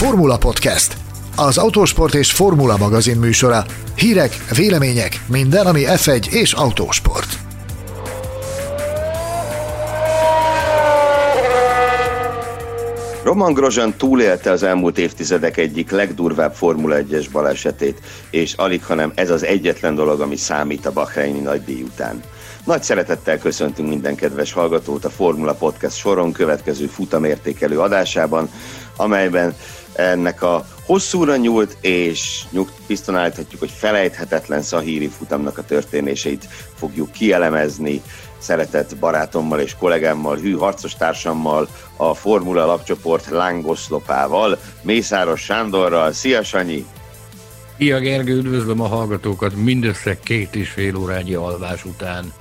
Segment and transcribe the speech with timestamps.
[0.00, 0.96] Formula Podcast,
[1.36, 3.64] az autósport és formula magazin műsora.
[3.94, 7.38] Hírek, vélemények, minden, ami F1 és autósport.
[13.22, 19.30] Roman Grosjean túlélte az elmúlt évtizedek egyik legdurvább Formula 1-es balesetét, és alig, hanem ez
[19.30, 22.22] az egyetlen dolog, ami számít a Bahreini nagydíj után.
[22.64, 28.50] Nagy szeretettel köszöntünk minden kedves hallgatót a Formula Podcast soron következő futamértékelő adásában,
[28.96, 29.54] amelyben
[29.92, 37.12] ennek a hosszúra nyúlt és nyugt, bizton állíthatjuk, hogy felejthetetlen szahíri futamnak a történéseit fogjuk
[37.12, 38.02] kielemezni,
[38.38, 46.12] szeretett barátommal és kollégámmal, hű harcos társammal, a Formula Lapcsoport lángoszlopával, Mészáros Sándorral.
[46.12, 46.86] Szia Sanyi!
[47.78, 52.32] Szia Gergő, üdvözlöm a hallgatókat mindössze két és fél órányi alvás után.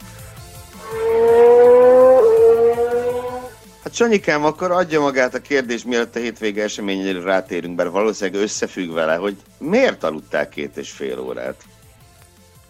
[3.84, 8.94] Hát Sanyikám, akkor adja magát a kérdés, mielőtt a hétvége eseményére rátérünk, bár valószínűleg összefügg
[8.94, 11.64] vele, hogy miért aludtál két és fél órát?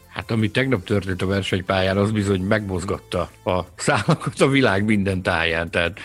[0.07, 5.69] Hát ami tegnap történt a versenypályán, az bizony megmozgatta a szálakat a világ minden táján.
[5.69, 5.99] Tehát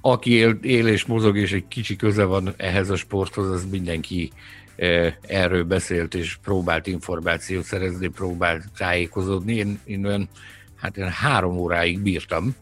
[0.00, 4.32] aki él, él és mozog, és egy kicsi köze van ehhez a sporthoz, az mindenki
[4.76, 9.54] e, erről beszélt, és próbált információt szerezni, próbált tájékozódni.
[9.54, 10.28] Én, én olyan,
[10.76, 12.54] hát én három óráig bírtam.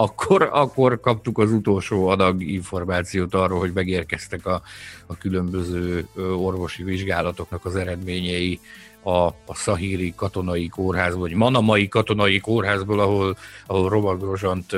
[0.00, 4.62] Akkor, akkor kaptuk az utolsó adag információt arról, hogy megérkeztek a,
[5.06, 8.60] a különböző orvosi vizsgálatoknak az eredményei,
[9.02, 14.76] a, a Szahíri katonai kórházból, vagy Manamai katonai kórházból, ahol, ahol Robert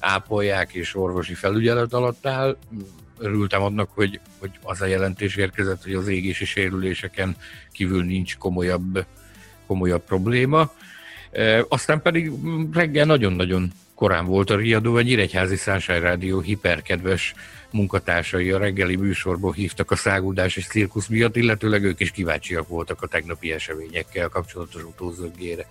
[0.00, 2.56] ápolják és orvosi felügyelet alatt áll.
[3.18, 7.36] Örültem annak, hogy, hogy az a jelentés érkezett, hogy az égési sérüléseken
[7.72, 9.04] kívül nincs komolyabb,
[9.66, 10.72] komolyabb probléma.
[11.30, 12.32] E, aztán pedig
[12.72, 17.34] reggel nagyon-nagyon korán volt a riadó, egy Nyíregyházi Sunshine Rádió hiperkedves
[17.70, 23.02] munkatársai a reggeli műsorból hívtak a száguldás és cirkusz miatt, illetőleg ők is kíváncsiak voltak
[23.02, 25.66] a tegnapi eseményekkel kapcsolatos utózöggére.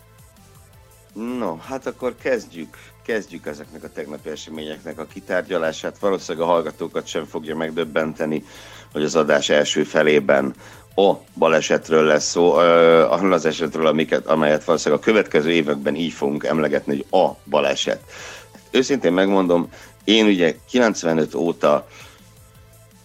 [1.14, 6.00] No, hát akkor kezdjük, kezdjük ezeknek a tegnapi eseményeknek a kitárgyalását.
[6.00, 8.44] Valószínűleg a hallgatókat sem fogja megdöbbenteni,
[8.92, 10.54] hogy az adás első felében
[11.00, 16.44] a balesetről lesz szó, arról az esetről, amiket, amelyet valószínűleg a következő években így fogunk
[16.44, 18.02] emlegetni, hogy a baleset.
[18.72, 19.70] Őszintén megmondom,
[20.04, 21.88] én ugye 95 óta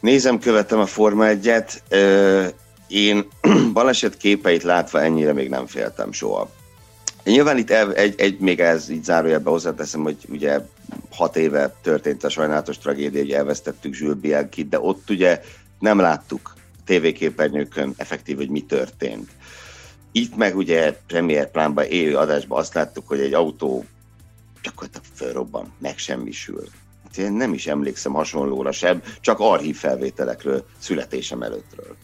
[0.00, 1.78] nézem, követem a Forma 1-et,
[2.88, 3.28] én
[3.72, 6.50] baleset képeit látva ennyire még nem féltem soha.
[7.24, 10.60] Nyilván itt egy, egy, még ez így zárójelbe hozzáteszem, hogy ugye
[11.10, 15.40] hat éve történt a sajnálatos tragédia, hogy elvesztettük Jules de ott ugye
[15.78, 16.52] nem láttuk
[16.84, 19.30] tévéképernyőkön effektív, hogy mi történt.
[20.12, 23.84] Itt meg ugye Premier plánban élő adásban azt láttuk, hogy egy autó
[24.62, 26.68] gyakorlatilag fölrobban, megsemmisül
[27.18, 31.96] én nem is emlékszem hasonlóra sem, csak archív felvételekről, születésem előttről.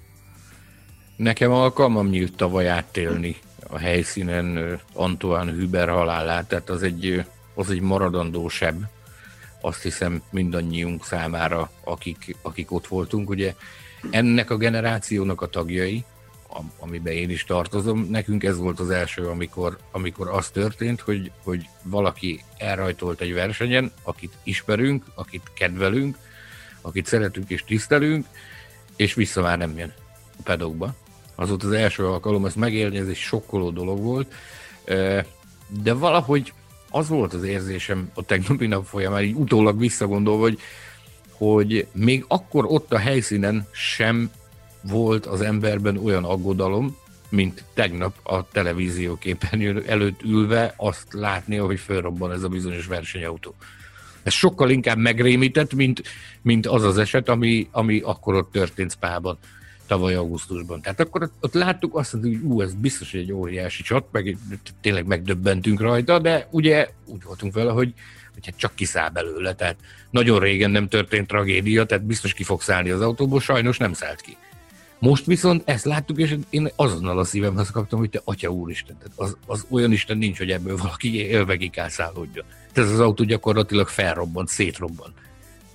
[1.17, 3.37] Nekem alkalmam nyílt tavaly átélni
[3.69, 7.25] a helyszínen Antoine Hüber halálát, tehát az egy,
[7.55, 8.83] az egy maradandó seb,
[9.61, 13.31] azt hiszem mindannyiunk számára, akik, akik ott voltunk.
[13.31, 13.55] Ugye
[14.11, 16.05] ennek a generációnak a tagjai,
[16.79, 21.69] amiben én is tartozom, nekünk ez volt az első, amikor, amikor az történt, hogy, hogy
[21.83, 26.19] valaki elrajtolt egy versenyen, akit ismerünk, akit kedvelünk,
[26.81, 28.27] akit szeretünk és tisztelünk,
[28.97, 29.93] és vissza már nem jön
[30.39, 30.95] a pedokba.
[31.35, 34.35] Az volt az első alkalom, ezt megélni, ez egy sokkoló dolog volt,
[35.69, 36.53] de valahogy
[36.91, 40.61] az volt az érzésem a tegnapi nap folyamán, így utólag visszagondolva, hogy,
[41.39, 44.31] hogy még akkor ott a helyszínen sem
[44.83, 46.97] volt az emberben olyan aggodalom,
[47.29, 53.55] mint tegnap a televízió képernyő előtt ülve azt látni, hogy felrobban ez a bizonyos versenyautó.
[54.23, 56.03] Ez sokkal inkább megrémített, mint,
[56.43, 59.39] mint az az eset, ami, ami akkor ott történt Spában
[59.87, 60.81] tavaly augusztusban.
[60.81, 64.37] Tehát akkor ott, ott láttuk azt, hogy ú, ez biztos egy óriási csat, meg
[64.81, 67.95] tényleg megdöbbentünk rajta, de ugye úgy voltunk vele, hogy,
[68.39, 69.55] hogy hát csak kiszáll belőle.
[69.55, 69.77] Tehát
[70.11, 74.21] nagyon régen nem történt tragédia, tehát biztos ki fog szállni az autóból, sajnos nem szállt
[74.21, 74.37] ki.
[74.99, 79.37] Most viszont ezt láttuk, és én azonnal a szívemhez kaptam, hogy te atya úristen, az,
[79.47, 82.45] az olyan Isten nincs, hogy ebből valaki élvegig elszállódjon.
[82.73, 85.15] Tehát az autó gyakorlatilag felrobbant, szétrobbant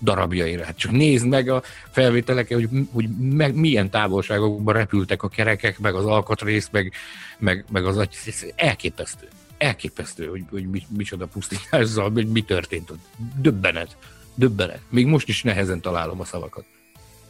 [0.01, 0.65] darabjaira.
[0.65, 5.95] Hát csak nézd meg a felvételeket, hogy, hogy meg, milyen távolságokban repültek a kerekek, meg
[5.95, 6.91] az alkatrész, meg,
[7.37, 8.17] meg, meg az agy.
[8.25, 9.27] Ez elképesztő.
[9.63, 12.99] Elképesztő, hogy, hogy mi, micsoda pusztítás, hogy mi történt ott.
[13.41, 13.97] Döbbenet.
[14.35, 14.79] Döbbenet.
[14.89, 16.65] Még most is nehezen találom a szavakat.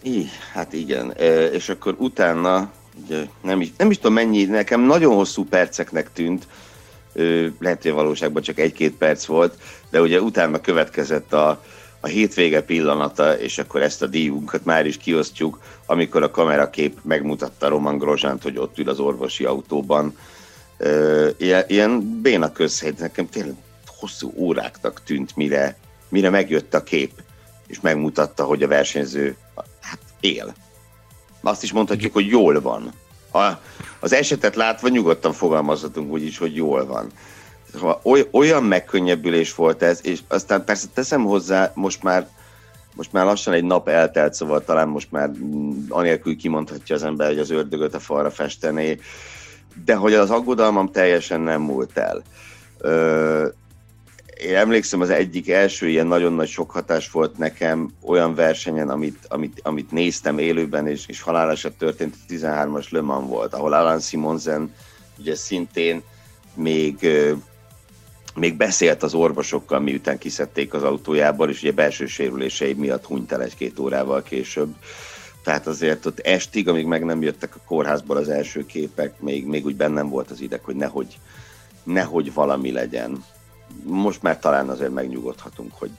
[0.02, 2.72] I, hát igen, e, és akkor utána,
[3.06, 6.48] ugye, nem, is, nem is tudom mennyi, nekem nagyon hosszú perceknek tűnt,
[7.60, 9.58] lehet, hogy a valóságban csak egy-két perc volt,
[9.90, 11.64] de ugye utána következett a,
[12.00, 17.68] a hétvége pillanata, és akkor ezt a díjunkat már is kiosztjuk, amikor a kamerakép megmutatta
[17.68, 20.18] Roman Grozsánt, hogy ott ül az orvosi autóban.
[21.38, 23.56] Ilyen, ilyen béna közhely, nekem tényleg
[23.86, 25.78] hosszú óráknak tűnt, mire,
[26.10, 27.12] mire megjött a kép,
[27.68, 29.36] és megmutatta, hogy a versenyző
[29.82, 30.54] hát él.
[31.42, 32.94] Azt is mondhatjuk, hogy jól van.
[33.32, 33.52] A,
[34.00, 37.12] az esetet látva nyugodtan fogalmazhatunk úgy is, hogy jól van.
[38.32, 42.28] Olyan megkönnyebbülés volt ez, és aztán persze teszem hozzá, most már
[42.96, 45.32] most már lassan egy nap eltelt, szóval talán most már
[45.90, 49.00] anélkül kimondhatja az ember, hogy az ördögöt a falra festené,
[49.86, 52.22] de hogy az aggodalmam teljesen nem múlt el.
[52.78, 53.48] Ö,
[54.44, 59.26] én emlékszem, az egyik első ilyen nagyon nagy sok hatás volt nekem olyan versenyen, amit,
[59.28, 64.74] amit, amit néztem élőben, és, és haláleset történt, 13-as Le Mans volt, ahol Alan Simonsen
[65.20, 66.02] ugye szintén
[66.54, 67.08] még,
[68.36, 73.42] még beszélt az orvosokkal, miután kiszedték az autójából, és ugye belső sérülései miatt hunyt el
[73.42, 74.76] egy-két órával később.
[75.44, 79.66] Tehát azért ott estig, amíg meg nem jöttek a kórházból az első képek, még, még
[79.66, 81.20] úgy bennem volt az ideg, hogy nehogy,
[81.84, 83.24] nehogy valami legyen
[83.84, 85.92] most már talán azért megnyugodhatunk, hogy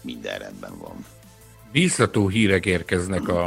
[0.00, 1.04] minden rendben van.
[1.72, 3.44] Bíztató hírek érkeznek a,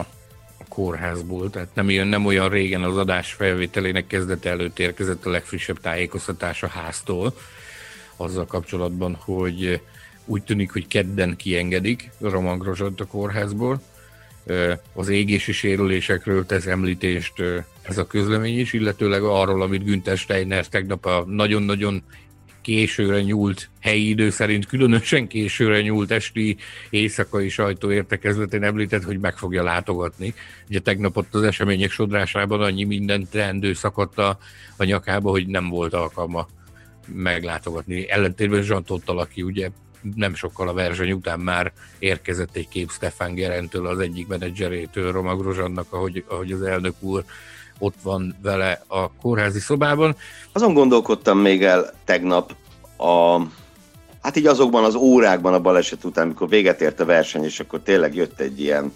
[0.57, 5.29] a kórházból, tehát nem, olyan, nem olyan régen az adás felvételének kezdete előtt érkezett a
[5.29, 7.33] legfrissebb tájékoztatás a háztól,
[8.15, 9.81] azzal kapcsolatban, hogy
[10.25, 13.81] úgy tűnik, hogy kedden kiengedik Roman Grosot a kórházból.
[14.93, 17.33] Az égési sérülésekről tesz említést
[17.81, 22.03] ez a közlemény is, illetőleg arról, amit Günther Steiner tegnap a nagyon-nagyon
[22.61, 26.57] későre nyúlt helyi idő szerint, különösen későre nyúlt esti
[26.89, 30.33] éjszakai sajtóértekezletén említett, hogy meg fogja látogatni.
[30.69, 34.37] Ugye tegnap ott az események sodrásában annyi minden teendő szakadt a,
[34.77, 36.47] a nyakába, hogy nem volt alkalma
[37.07, 38.09] meglátogatni.
[38.09, 39.69] Ellentétben Zsantottal, aki ugye
[40.15, 45.35] nem sokkal a verseny után már érkezett egy kép Stefan Gerentől, az egyik menedzserétől, Roma
[45.35, 47.23] Grozsannak, ahogy, ahogy az elnök úr
[47.79, 50.15] ott van vele a kórházi szobában.
[50.51, 52.55] Azon gondolkodtam még el tegnap
[52.97, 53.41] a
[54.21, 57.79] Hát így azokban az órákban a baleset után, amikor véget ért a verseny, és akkor
[57.79, 58.93] tényleg jött egy ilyen,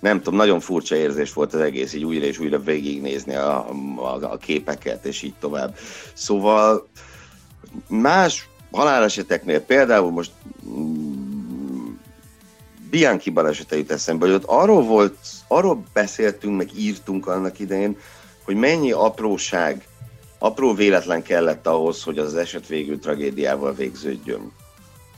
[0.00, 4.32] nem tudom, nagyon furcsa érzés volt az egész, így újra és újra végignézni a, a,
[4.32, 5.76] a képeket, és így tovább.
[6.12, 6.88] Szóval
[7.88, 10.30] más haláleseteknél például most
[10.68, 11.88] mm,
[12.90, 15.16] Bianchi balesete jut eszembe, hogy ott arról volt,
[15.48, 17.96] arról beszéltünk, meg írtunk annak idején,
[18.44, 19.88] hogy mennyi apróság,
[20.38, 24.52] apró véletlen kellett ahhoz, hogy az eset végül tragédiával végződjön.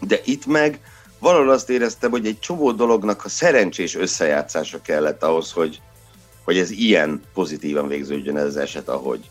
[0.01, 0.81] De itt meg
[1.19, 5.81] valahol azt éreztem, hogy egy csomó dolognak a szerencsés összejátszása kellett ahhoz, hogy,
[6.45, 9.31] hogy ez ilyen pozitívan végződjön ez az eset, ahogy.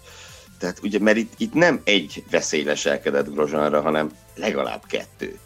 [0.60, 5.38] Tehát ugye, mert itt, itt nem egy veszély leselkedett Grozsanra, hanem legalább kettő.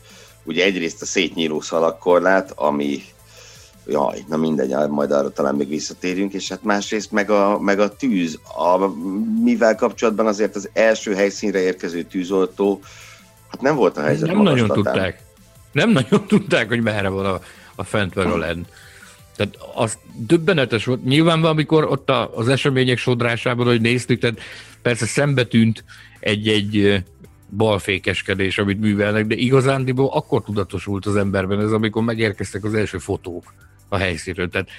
[0.44, 3.01] Ugye egyrészt a szétnyíló szalagkorlát, ami
[3.88, 7.95] Jaj, na mindegy, majd arra talán még visszatérünk, és hát másrészt meg a, meg a
[7.95, 8.88] tűz, a,
[9.44, 12.81] mivel kapcsolatban azért az első helyszínre érkező tűzoltó,
[13.50, 15.21] hát nem volt a helyzet Nem nagyon tudták.
[15.71, 17.39] Nem nagyon tudták, hogy merre van a,
[17.75, 18.68] a fent a lent.
[19.36, 21.04] Tehát az döbbenetes volt.
[21.04, 24.40] Nyilván amikor ott a, az események sodrásában, hogy néztük, tehát
[24.82, 25.84] persze szembe tűnt
[26.20, 27.04] egy-egy
[27.58, 33.54] balfékeskedés, amit művelnek, de igazándiból akkor tudatosult az emberben ez, amikor megérkeztek az első fotók
[33.90, 34.50] a helyszínről.
[34.50, 34.70] Tehát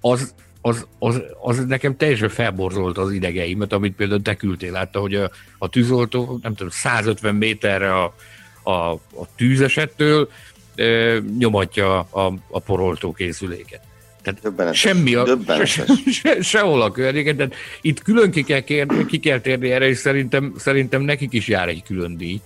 [0.00, 5.14] az, az, az, az nekem teljesen felborzolt az idegeimet, amit például te küldtél, látta, hogy
[5.14, 8.14] a, a tűzoltó, nem tudom, 150 méterre a,
[8.62, 10.30] a, a tűzesettől
[10.74, 13.89] e, nyomatja a, a poroltó készüléket.
[14.22, 15.26] Tehát döbbenetes, semmi a,
[15.64, 19.88] se, se, sehol a környéken, tehát itt külön ki kell, kérni, ki kell térni erre,
[19.88, 22.40] és szerintem, szerintem nekik is jár egy külön díj.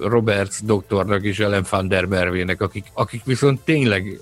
[0.00, 4.20] Roberts doktornak és Ellen van der Mervének, akik, akik viszont tényleg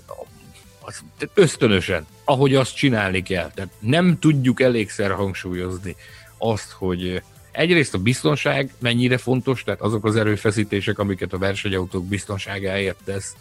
[0.81, 3.51] az, ösztönösen, ahogy azt csinálni kell.
[3.53, 5.95] Tehát nem tudjuk elégszer hangsúlyozni
[6.37, 12.97] azt, hogy egyrészt a biztonság mennyire fontos, tehát azok az erőfeszítések, amiket a versenyautók biztonságáért
[13.03, 13.35] tesz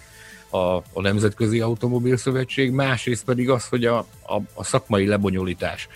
[0.51, 5.89] a, a Nemzetközi Automobil Szövetség, másrészt pedig az, hogy a, a, a szakmai lebonyolítás,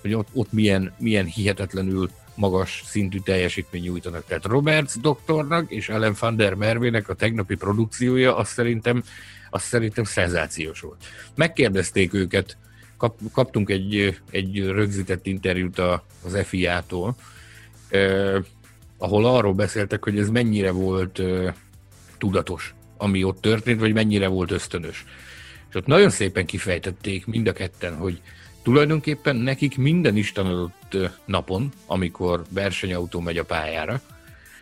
[0.00, 4.24] hogy ott, ott milyen, milyen hihetetlenül magas szintű teljesítmény nyújtanak.
[4.24, 9.02] Tehát Roberts doktornak és Ellen van der Mervének a tegnapi produkciója azt szerintem
[9.50, 11.04] az szerintem szenzációs volt.
[11.34, 12.56] Megkérdezték őket,
[12.96, 15.78] kap, kaptunk egy, egy rögzített interjút
[16.24, 17.16] az FIA-tól,
[17.88, 18.42] eh,
[18.98, 21.54] ahol arról beszéltek, hogy ez mennyire volt eh,
[22.18, 25.04] tudatos, ami ott történt, vagy mennyire volt ösztönös.
[25.68, 28.20] És ott nagyon szépen kifejtették mind a ketten, hogy
[28.62, 34.00] tulajdonképpen nekik minden Isten adott napon, amikor versenyautó megy a pályára,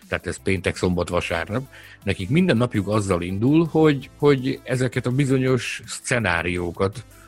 [0.08, 1.68] tehát ez péntek, szombat, vasárnap,
[2.02, 7.25] nekik minden napjuk azzal indul, hogy, hogy ezeket a bizonyos szenáriókat ö,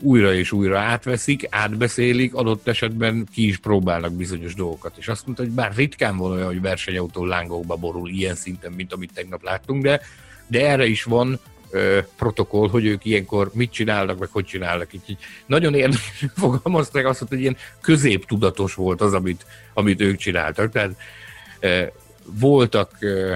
[0.00, 4.96] újra és újra átveszik, átbeszélik, adott esetben ki is próbálnak bizonyos dolgokat.
[4.96, 8.92] És azt mondta, hogy bár ritkán van olyan, hogy versenyautó lángokba borul ilyen szinten, mint
[8.92, 10.00] amit tegnap láttunk, de,
[10.46, 11.40] de erre is van
[11.70, 14.92] ö, protokoll, hogy ők ilyenkor mit csinálnak, meg hogy csinálnak.
[14.92, 20.72] Így, így nagyon érdekes fogalmazták azt, hogy ilyen középtudatos volt az, amit, amit ők csináltak.
[20.72, 20.96] Tehát
[21.60, 21.82] ö,
[22.24, 23.34] voltak ö,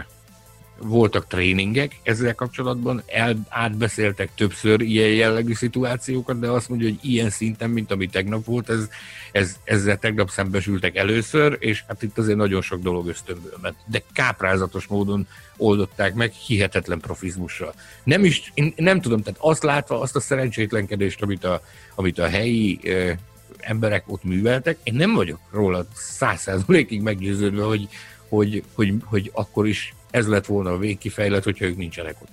[0.84, 7.30] voltak tréningek ezzel kapcsolatban, el, átbeszéltek többször ilyen jellegű szituációkat, de azt mondja, hogy ilyen
[7.30, 8.88] szinten, mint ami tegnap volt, ez,
[9.32, 13.76] ez, ezzel tegnap szembesültek először, és hát itt azért nagyon sok dolog ösztönből ment.
[13.86, 17.74] De káprázatos módon oldották meg, hihetetlen profizmussal.
[18.04, 21.62] Nem is, én nem tudom, tehát azt látva, azt a szerencsétlenkedést, amit a,
[21.94, 23.10] amit a helyi ö,
[23.58, 27.88] emberek ott műveltek, én nem vagyok róla száz százalékig meggyőződve, hogy,
[28.28, 32.28] hogy, hogy, hogy akkor is ez lett volna a végkifejlet, hogyha ők nincsenek ott.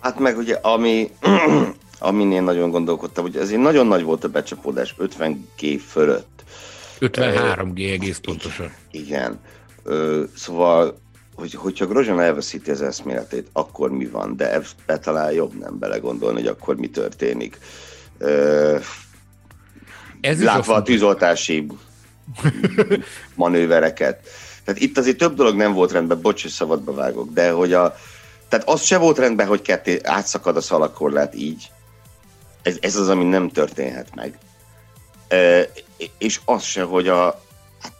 [0.00, 1.10] Hát meg ugye, ami,
[1.98, 6.44] amin én nagyon gondolkodtam, hogy ezért nagyon nagy volt a becsapódás, 50 G fölött.
[6.98, 8.72] 53 G egész pontosan.
[8.90, 9.40] Igen.
[9.82, 10.98] Ö, szóval,
[11.34, 14.36] hogy, hogyha Grozsan elveszíti az eszméletét, akkor mi van?
[14.36, 17.58] De ebbe talán jobb nem belegondolni, hogy akkor mi történik.
[18.18, 18.78] Ö,
[20.20, 21.66] Ez látva a tűzoltási
[23.34, 24.28] manővereket.
[24.64, 27.96] Tehát itt azért több dolog nem volt rendben, bocs, hogy szabadba vágok, de hogy a,
[28.48, 31.70] tehát az se volt rendben, hogy ketté átszakad a szalakorlát így.
[32.62, 34.38] Ez, ez az, ami nem történhet meg.
[35.28, 35.68] E,
[36.18, 37.40] és az se, hogy a
[37.80, 37.92] hát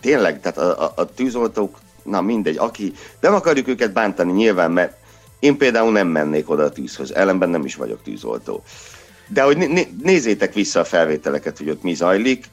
[0.00, 4.96] tényleg, tehát a, a, a tűzoltók, na mindegy, aki, nem akarjuk őket bántani nyilván, mert
[5.38, 8.62] én például nem mennék oda a tűzhöz, ellenben nem is vagyok tűzoltó.
[9.28, 12.46] De hogy né- nézzétek vissza a felvételeket, hogy ott mi zajlik,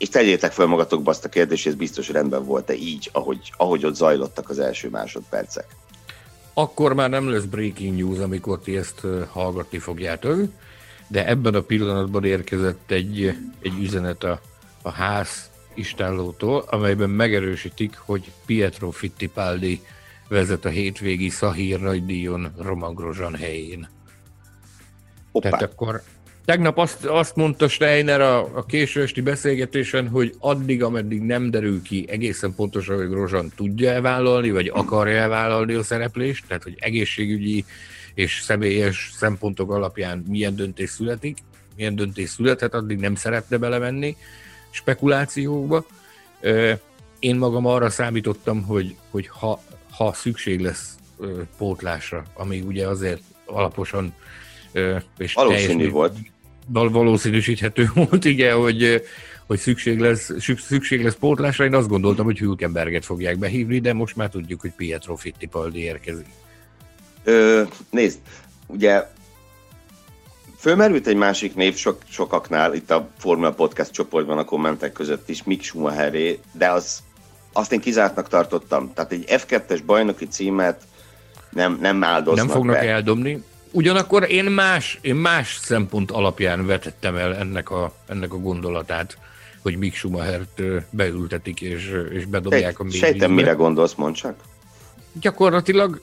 [0.00, 3.94] és tegyétek fel magatokba azt a kérdést, ez biztos rendben volt-e így, ahogy, ahogy ott
[3.94, 5.66] zajlottak az első másodpercek.
[6.54, 10.40] Akkor már nem lesz breaking news, amikor ti ezt hallgatni fogjátok,
[11.08, 14.40] de ebben a pillanatban érkezett egy, egy üzenet a,
[14.82, 19.82] a ház istállótól, amelyben megerősítik, hogy Pietro Fittipaldi
[20.28, 23.88] vezet a hétvégi Szahír nagydíjon Roman Grozsan helyén.
[25.32, 25.48] Opa.
[25.48, 26.02] Tehát akkor
[26.50, 31.82] Tegnap azt, azt mondta Steiner a, a késő esti beszélgetésen, hogy addig, ameddig nem derül
[31.82, 37.64] ki egészen pontosan, hogy Grozsan tudja vállalni, vagy akarja vállalni a szereplést, tehát hogy egészségügyi
[38.14, 41.38] és személyes szempontok alapján milyen döntés születik,
[41.76, 44.16] milyen döntés születhet, addig nem szeretne belemenni
[44.70, 45.84] spekulációkba.
[47.18, 50.94] Én magam arra számítottam, hogy, hogy ha, ha szükség lesz
[51.56, 54.14] pótlásra, ami ugye azért alaposan
[55.18, 56.16] és Valószínű volt
[56.72, 59.02] valószínűsíthető volt, igen, hogy,
[59.46, 61.64] hogy szükség, lesz, szükség lesz pótlásra.
[61.64, 66.26] Én azt gondoltam, hogy Hülkenberget fogják behívni, de most már tudjuk, hogy Pietro Fittipaldi érkezik.
[67.24, 68.18] Ö, nézd,
[68.66, 69.06] ugye
[70.58, 75.42] fölmerült egy másik név sok, sokaknál, itt a Formula Podcast csoportban a kommentek között is,
[75.42, 77.02] Mick Schumacheré, de az,
[77.52, 78.92] azt én kizártnak tartottam.
[78.94, 80.82] Tehát egy F2-es bajnoki címet
[81.50, 82.88] nem, nem áldoznak Nem fognak be.
[82.88, 83.42] eldobni.
[83.72, 89.18] Ugyanakkor én más, én más szempont alapján vetettem el ennek a, ennek a gondolatát,
[89.62, 93.06] hogy Mick Schumachert beültetik és, és bedobják a mélyvízbe.
[93.06, 94.34] Sejtem, mire gondolsz, mondd csak.
[95.20, 96.02] Gyakorlatilag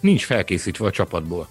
[0.00, 1.48] nincs felkészítve a csapatból.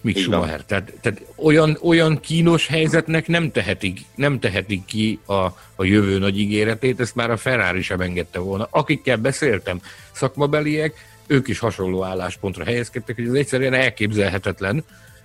[0.00, 0.64] Mick Schumacher.
[0.64, 5.34] Tehát, tehát olyan, olyan kínos helyzetnek nem tehetik, nem tehetik ki a,
[5.74, 8.68] a jövő nagy ígéretét, ezt már a Ferrari sem engedte volna.
[8.70, 9.80] Akikkel beszéltem,
[10.12, 10.94] szakmabeliek,
[11.26, 14.84] ők is hasonló álláspontra helyezkedtek, hogy ez egyszerűen elképzelhetetlen,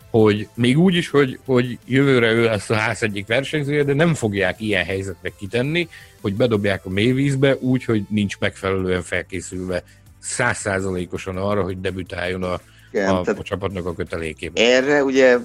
[0.10, 4.14] hogy még úgy is, hogy, hogy jövőre ő lesz a ház egyik versenyzője, de nem
[4.14, 5.88] fogják ilyen helyzetnek kitenni,
[6.22, 9.84] hogy bedobják a mélyvízbe úgy, hogy nincs megfelelően felkészülve
[10.20, 12.60] százszázalékosan arra, hogy debütáljon a,
[12.92, 14.64] Igen, a, a csapatnak a kötelékében.
[14.64, 15.38] Erre ugye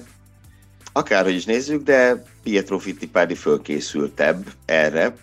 [0.91, 5.15] akárhogy is nézzük, de Pietro Fittipaldi fölkészültebb erre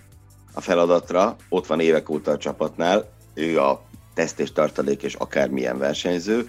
[0.53, 3.85] a feladatra, ott van évek óta a csapatnál, ő a
[4.15, 6.49] teszt és tartalék és akármilyen versenyző.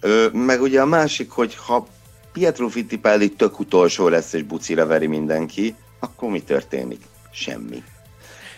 [0.00, 1.86] Ö, meg ugye a másik, hogy ha
[2.32, 7.00] Pietro Fittipaldi tök utolsó lesz és bucira veri mindenki, akkor mi történik?
[7.32, 7.82] Semmi.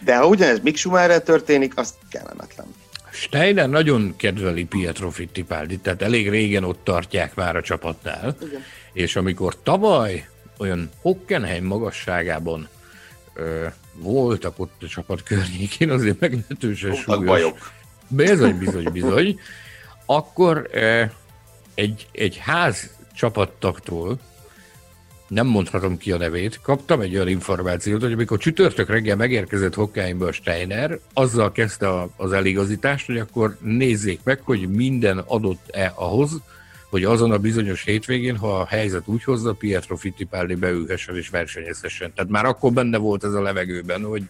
[0.05, 2.67] De ha ugyanez Mick Schumacher történik, az kellemetlen.
[3.11, 8.63] Steiner nagyon kedveli Pietro Fittipaldi, tehát elég régen ott tartják már a csapatnál, Igen.
[8.93, 12.69] és amikor tavaly olyan Hockenheim magasságában
[13.35, 17.73] ö, voltak ott a csapat környékén, azért meglehetősen súlyos, bajok.
[18.17, 19.41] Bizony, bizony, bizony.
[20.07, 21.11] Akkor eh,
[21.75, 24.19] egy, egy ház csapattaktól
[25.29, 30.33] nem mondhatom ki a nevét, kaptam egy olyan információt, hogy amikor csütörtök reggel megérkezett Hokkaimből
[30.33, 36.41] Steiner, azzal kezdte az eligazítást, hogy akkor nézzék meg, hogy minden adott-e ahhoz,
[36.91, 42.13] hogy azon a bizonyos hétvégén, ha a helyzet úgy hozza, Pietro Fittipaldi beülhessen és versenyezhessen.
[42.15, 44.23] Tehát már akkor benne volt ez a levegőben, hogy,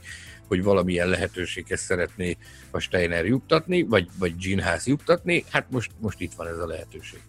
[0.49, 2.37] hogy valamilyen lehetőséget szeretné
[2.71, 7.21] a Steiner juttatni, vagy, vagy Ginház juttatni, hát most, most itt van ez a lehetőség.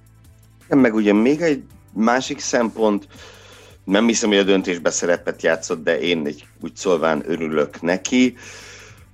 [0.68, 3.08] Meg ugye még egy másik szempont,
[3.84, 8.36] nem hiszem, hogy a döntésbe szerepet játszott, de én egy úgy szólván örülök neki,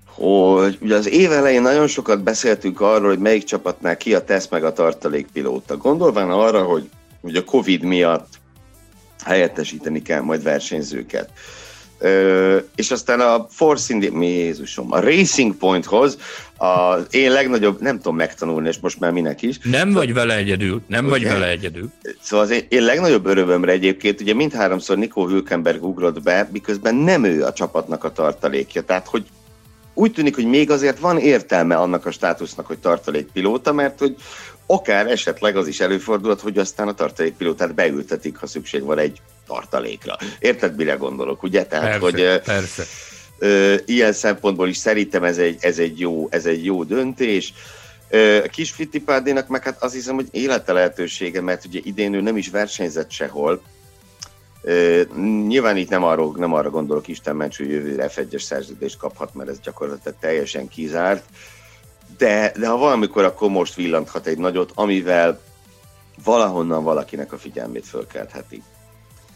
[0.06, 4.48] hogy ugye az év elején nagyon sokat beszéltünk arról, hogy melyik csapatnál ki a tesz
[4.48, 5.78] meg a tartalékpilóta.
[5.78, 6.90] Gondolván arra, hogy,
[7.22, 8.40] hogy a Covid miatt
[9.24, 11.30] helyettesíteni kell majd versenyzőket.
[12.02, 16.18] Ö, és aztán a Force India, mi Jézusom, a Racing Pointhoz
[16.58, 19.60] az én legnagyobb, nem tudom megtanulni, és most már minek is.
[19.64, 21.92] Nem szóval, vagy vele egyedül, nem ugye, vagy vele egyedül.
[22.22, 27.24] Szóval az én, én legnagyobb örömömre egyébként, ugye mindháromszor Nico Hülkenberg ugrott be, miközben nem
[27.24, 28.82] ő a csapatnak a tartalékja.
[28.82, 29.26] Tehát, hogy
[29.94, 34.16] úgy tűnik, hogy még azért van értelme annak a státusznak, hogy tartalékpilóta, mert hogy
[34.66, 40.18] akár esetleg az is előfordulhat, hogy aztán a tartalékpilótát beültetik, ha szükség van egy tartalékra.
[40.40, 41.66] Érted, mire gondolok, ugye?
[41.66, 42.84] Tehát, persze, hogy, persze.
[43.38, 47.54] Ö, ilyen szempontból is szerintem ez egy, ez egy, jó, ez egy jó döntés.
[48.44, 52.38] A kis Fittipárdénak meg hát azt hiszem, hogy élete lehetősége, mert ugye idén ő nem
[52.38, 53.62] is versenyzett sehol,
[55.48, 59.50] nyilván itt nem, arról, nem arra gondolok, Isten ments, hogy jövőre f szerződést kaphat, mert
[59.50, 61.24] ez gyakorlatilag teljesen kizárt,
[62.18, 65.42] de, de ha valamikor, akkor most villanthat egy nagyot, amivel
[66.24, 68.64] valahonnan valakinek a figyelmét fölkeltheti.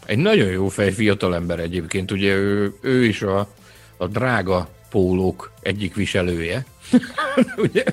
[0.06, 3.48] Egy nagyon jó fej fiatalember egyébként, ugye ő, ő is a,
[3.96, 6.64] a drága pólók egyik viselője.
[7.56, 7.84] Ugye,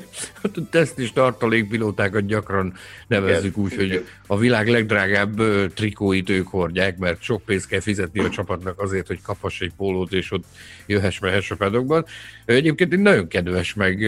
[0.42, 2.74] hát a teszt és tartalékpilótákat gyakran
[3.08, 5.42] nevezzük úgy, hogy a világ legdrágább
[5.74, 10.14] trikóit ők hordják, mert sok pénzt kell fizetni a csapatnak azért, hogy kaphass egy pólót,
[10.14, 10.44] és ott
[10.86, 12.06] jöhess mehess a pedokban.
[12.46, 14.04] Egyébként egy nagyon kedves, meg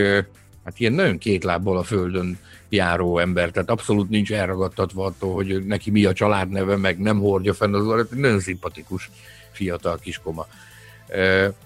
[0.64, 2.38] hát ilyen nagyon két lábbal a földön
[2.76, 7.54] járó ember, tehát abszolút nincs elragadtatva attól, hogy neki mi a családneve, meg nem hordja
[7.54, 9.10] fenn az orrát, nagyon szimpatikus
[9.52, 10.48] fiatal kiskoma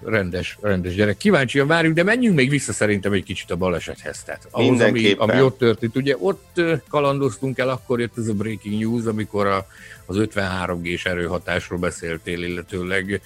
[0.03, 1.17] rendes, rendes gyerek.
[1.17, 4.23] Kíváncsian várjuk, de menjünk még vissza szerintem egy kicsit a balesethez.
[4.23, 5.95] Tehát ahhoz, ami, ami ott történt.
[5.95, 9.67] Ugye ott kalandoztunk el, akkor jött ez a breaking news, amikor a,
[10.05, 13.21] az 53G-s erőhatásról beszéltél, illetőleg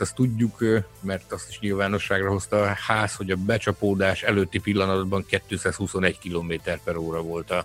[0.00, 0.64] azt tudjuk,
[1.00, 6.52] mert azt is nyilvánosságra hozta a ház, hogy a becsapódás előtti pillanatban 221 km
[6.84, 7.64] per óra volt a,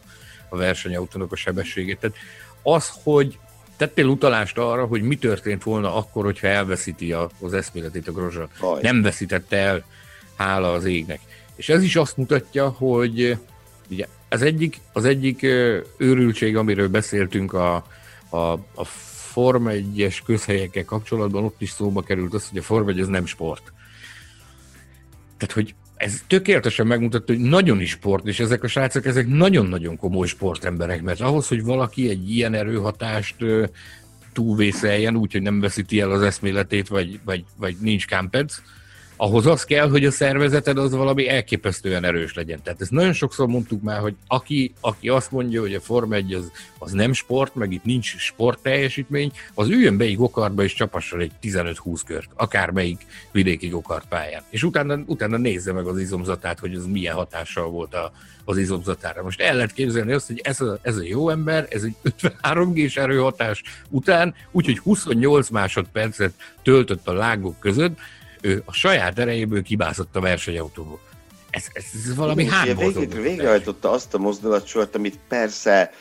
[0.50, 1.96] a versenyautónak a sebessége.
[1.96, 2.16] Tehát
[2.62, 3.38] az, hogy
[3.78, 8.50] tettél utalást arra, hogy mi történt volna akkor, hogyha elveszíti a, az eszméletét a Grozsa.
[8.82, 9.84] Nem veszítette el,
[10.36, 11.20] hála az égnek.
[11.56, 13.38] És ez is azt mutatja, hogy
[13.90, 15.44] ugye az egyik, az egyik
[15.98, 17.86] őrültség, amiről beszéltünk a,
[18.30, 18.38] a,
[18.76, 18.86] a
[19.32, 23.26] Forma 1-es közhelyekkel kapcsolatban, ott is szóba került az, hogy a Forma 1 ez nem
[23.26, 23.74] sport.
[25.38, 29.98] Tehát, hogy ez tökéletesen megmutatta, hogy nagyon is sport, és ezek a srácok, ezek nagyon-nagyon
[29.98, 33.36] komoly sportemberek, mert ahhoz, hogy valaki egy ilyen erőhatást
[34.34, 38.62] túlvészeljen, úgyhogy nem veszíti el az eszméletét, vagy, vagy, vagy nincs kámpec,
[39.22, 42.62] ahhoz az kell, hogy a szervezeted az valami elképesztően erős legyen.
[42.64, 46.34] Tehát ezt nagyon sokszor mondtuk már, hogy aki, aki azt mondja, hogy a Forma 1
[46.34, 51.20] az, az nem sport, meg itt nincs sport teljesítmény, az üljön be gokartba és csapasson
[51.20, 54.44] egy 15-20 kört, akármelyik vidéki gokart pályán.
[54.50, 58.12] És utána, utána nézze meg az izomzatát, hogy az milyen hatással volt a,
[58.46, 59.24] az izomzatára.
[59.24, 62.74] Most el lehet képzelni azt, hogy ez a, ez a jó ember, ez egy 53
[62.74, 67.98] g erőhatás után, úgyhogy 28 másodpercet töltött a lágok között,
[68.42, 71.00] ő a saját erejéből kibászott a versenyautóból.
[71.50, 73.00] Ez, ez, ez valami háború.
[73.00, 75.92] Végre, végrehajtotta azt a mozdulatsort, amit persze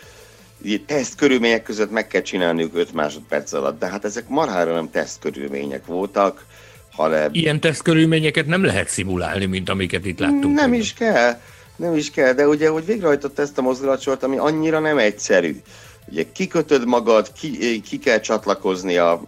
[0.86, 5.20] teszt körülmények között meg kell csinálniuk 5 másodperc alatt, de hát ezek marhára nem teszt
[5.20, 6.44] körülmények voltak,
[6.92, 7.30] hanem...
[7.32, 10.54] Ilyen teszt körülményeket nem lehet szimulálni, mint amiket itt láttunk.
[10.54, 11.40] Nem is kell,
[11.76, 15.60] nem is kell, de ugye, hogy végrehajtott ezt a mozdulatsort, ami annyira nem egyszerű.
[16.08, 19.22] Ugye kikötöd magad, ki, ki kell csatlakozni a,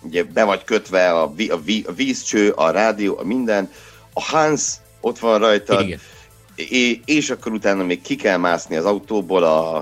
[0.00, 3.70] ugye be vagy kötve a, a, a vízcső, a rádió, a minden,
[4.12, 5.84] a Hans ott van rajta,
[7.04, 9.76] és akkor utána még ki kell mászni az autóból a,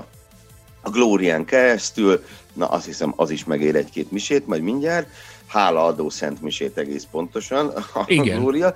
[0.81, 5.07] a Glórián keresztül, na azt hiszem az is megér egy-két misét, majd mindjárt,
[5.47, 8.39] hála adó szent misét egész pontosan, a Igen.
[8.39, 8.75] Glória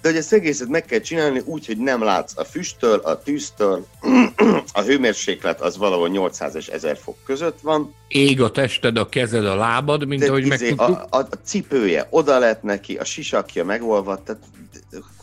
[0.00, 3.86] de hogy ezt egészet meg kell csinálni úgy, hogy nem látsz a füsttől, a tűztől,
[4.72, 7.94] a hőmérséklet az valahol 800 és 1000 fok között van.
[8.08, 11.06] Ég a tested, a kezed, a lábad, mint de ahogy izé, megtudtuk.
[11.10, 14.42] A, a, a cipője oda lett neki, a sisakja megolvadt, tehát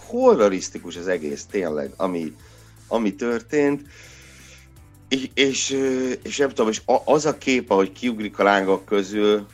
[0.07, 2.33] horrorisztikus az egész tényleg, ami,
[2.87, 3.81] ami történt.
[5.07, 5.77] és, és,
[6.23, 9.45] és nem tudom, és az a kép, ahogy kiugrik a lángok közül,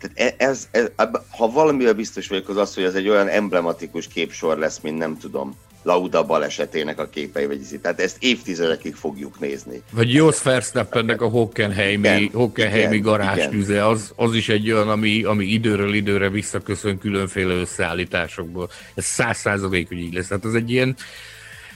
[0.00, 0.88] tehát e, ez, ez,
[1.30, 5.18] ha valamivel biztos vagyok, az az, hogy ez egy olyan emblematikus képsor lesz, mint nem
[5.18, 7.78] tudom, Lauda balesetének a képei, vagy izi.
[7.78, 9.82] Tehát ezt évtizedekig fogjuk nézni.
[9.90, 15.94] Vagy Jos Verstappennek a Hockenheimi, Hockenheimi garázstűze, az, az is egy olyan, ami, ami időről
[15.94, 18.70] időre visszaköszön különféle összeállításokból.
[18.94, 20.26] Ez száz százalék, hogy így lesz.
[20.26, 20.96] Tehát az egy ilyen,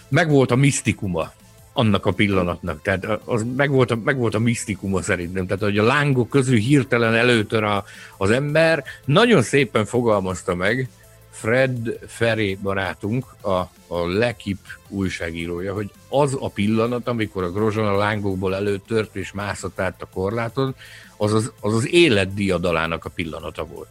[0.09, 1.33] megvolt a misztikuma
[1.77, 2.83] annak a pillanatnak.
[2.83, 5.47] Tehát az megvolt a, megvolt a misztikuma szerintem.
[5.47, 7.85] Tehát, hogy a lángok közül hirtelen előtör a,
[8.17, 10.89] az ember, nagyon szépen fogalmazta meg
[11.31, 13.51] Fred Ferry barátunk, a,
[13.87, 14.59] a Lekip
[14.89, 20.09] újságírója, hogy az a pillanat, amikor a Grozson a lángokból előtört és mászott át a
[20.15, 20.75] korláton,
[21.17, 23.89] az az, az, az élet diadalának a pillanata volt.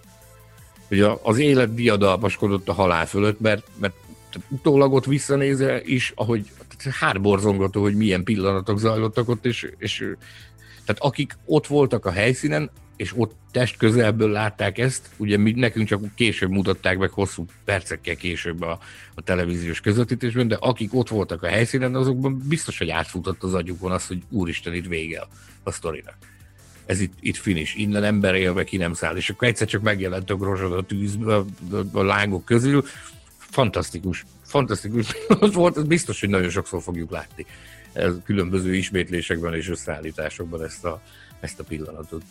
[0.87, 3.95] Hogy az élet diadalmaskodott a halál fölött, mert, mert
[4.49, 6.51] utólag ott visszanézve is, ahogy
[6.91, 9.97] hátborzongató, hogy milyen pillanatok zajlottak ott, és, és
[10.85, 15.87] tehát akik ott voltak a helyszínen, és ott test közelből látták ezt, ugye mi nekünk
[15.87, 18.79] csak később mutatták meg hosszú percekkel később a,
[19.15, 23.91] a televíziós közvetítésben, de akik ott voltak a helyszínen, azokban biztos, hogy átfutott az agyukon
[23.91, 25.27] az, hogy úristen, itt vége
[25.63, 26.17] a, sztorinak.
[26.85, 30.29] Ez itt, itt finish, innen ember élve ki nem száll, és akkor egyszer csak megjelent
[30.29, 32.83] a grozsod a tűzbe, a, a, a lángok közül,
[33.37, 35.15] fantasztikus, fantasztikus
[35.53, 37.45] volt, ez biztos, hogy nagyon sokszor fogjuk látni
[37.93, 41.01] ez különböző ismétlésekben és összeállításokban ezt a,
[41.39, 42.21] ezt a pillanatot.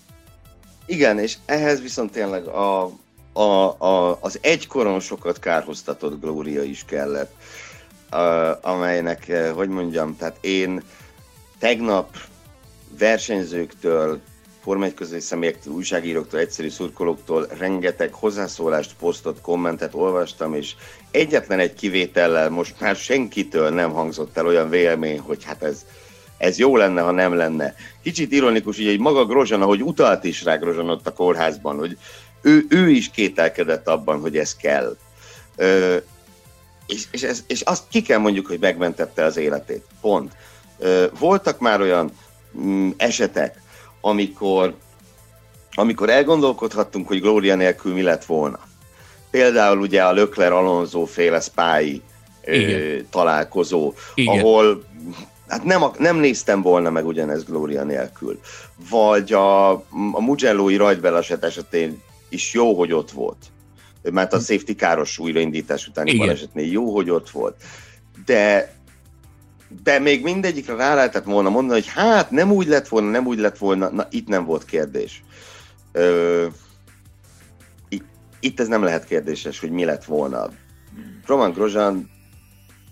[0.86, 2.90] Igen, és ehhez viszont tényleg a,
[3.32, 3.42] a,
[3.78, 7.34] a, az egykoron sokat kárhoztatott Glória is kellett,
[8.60, 10.82] amelynek, eh, hogy mondjam, tehát én
[11.58, 12.16] tegnap
[12.98, 14.20] versenyzőktől,
[14.62, 20.74] Forma 1 közeli személyektől, újságíróktól, egyszerű szurkolóktól rengeteg hozzászólást, posztot, kommentet olvastam, és
[21.12, 25.84] egyetlen egy kivétellel most már senkitől nem hangzott el olyan vélemény, hogy hát ez,
[26.38, 27.74] ez jó lenne, ha nem lenne.
[28.02, 31.98] Kicsit ironikus, hogy egy maga Grozsan, ahogy utalt is rá Grozsan ott a kórházban, hogy
[32.42, 34.96] ő, ő is kételkedett abban, hogy ez kell.
[35.56, 35.96] Ö,
[36.86, 39.84] és, és, ez, és azt ki kell mondjuk, hogy megmentette az életét.
[40.00, 40.32] Pont.
[40.78, 42.10] Ö, voltak már olyan
[42.58, 43.60] mm, esetek,
[44.00, 44.74] amikor,
[45.74, 48.58] amikor elgondolkodhattunk, hogy Glória nélkül mi lett volna.
[49.32, 52.02] Például ugye a Lökler Alonso féle spy
[52.44, 54.38] ö, találkozó, Igen.
[54.38, 54.84] ahol
[55.48, 58.40] hát nem, nem néztem volna meg ugyanez Gloria nélkül.
[58.90, 59.70] Vagy a,
[60.12, 63.36] a Mugello-i rajtbeleset esetén is jó, hogy ott volt.
[64.02, 66.26] Mert a safety káros újraindítás utáni Igen.
[66.26, 67.56] balesetnél jó, hogy ott volt.
[68.24, 68.74] De
[69.82, 73.38] de még mindegyikre rá lehetett volna mondani, hogy hát nem úgy lett volna, nem úgy
[73.38, 75.22] lett volna, na itt nem volt kérdés.
[75.92, 76.46] Ö,
[78.42, 80.48] itt, ez nem lehet kérdéses, hogy mi lett volna.
[81.26, 82.10] Roman Grosjean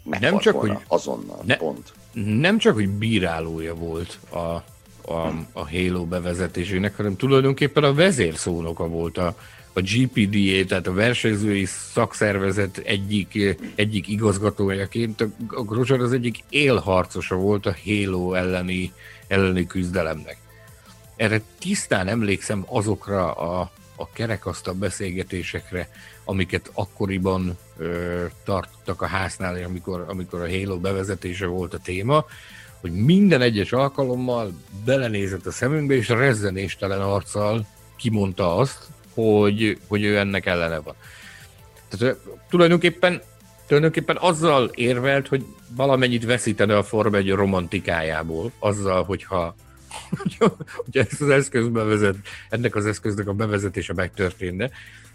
[0.04, 4.38] nem csak, volna hogy azonnal, ne, pont nem csak, hogy bírálója volt a,
[5.12, 9.36] a, a Halo bevezetésének, hanem tulajdonképpen a vezérszónoka volt a,
[9.72, 15.20] a GPDA, tehát a versenyzői szakszervezet egyik, egyik igazgatójaként.
[15.48, 18.92] A Grosjean az egyik élharcosa volt a Halo elleni,
[19.28, 20.36] elleni küzdelemnek.
[21.16, 25.88] Erre tisztán emlékszem azokra a, a kerekasztal beszélgetésekre,
[26.24, 32.24] amiket akkoriban ö, tartottak a háznál, amikor, amikor a Halo bevezetése volt a téma,
[32.80, 34.52] hogy minden egyes alkalommal
[34.84, 40.94] belenézett a szemünkbe, és rezzenéstelen arccal kimondta azt, hogy, hogy ő ennek ellene van.
[41.88, 42.16] Tehát
[42.50, 43.22] tulajdonképpen,
[43.66, 45.44] tulajdonképpen azzal érvelt, hogy
[45.76, 49.54] valamennyit veszítene a Forma egy romantikájából, azzal, hogyha
[50.10, 50.56] hogyha
[50.92, 52.16] ezt az eszköz bevezet,
[52.48, 54.70] ennek az eszköznek a bevezetése megtörténne.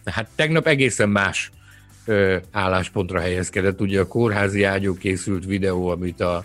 [0.06, 1.52] Hát tegnap egészen más
[2.06, 3.82] ö, álláspontra helyezkedett.
[3.82, 6.44] Ugye a kórházi ágyú készült videó, amit, a,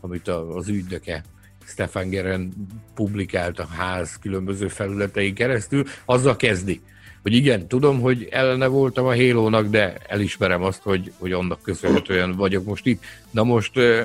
[0.00, 1.24] amit a, az ügynöke
[1.66, 2.52] Stefan Geren
[2.94, 6.80] publikált a ház különböző felületein keresztül, azzal kezdi,
[7.22, 12.32] hogy igen, tudom, hogy ellene voltam a Hélónak, de elismerem azt, hogy, hogy annak köszönhetően
[12.32, 13.04] vagyok most itt.
[13.30, 14.02] Na most ö,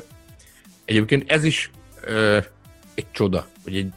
[0.86, 1.71] egyébként ez is
[2.03, 2.38] ö,
[2.93, 3.91] egy csoda, hogy egy,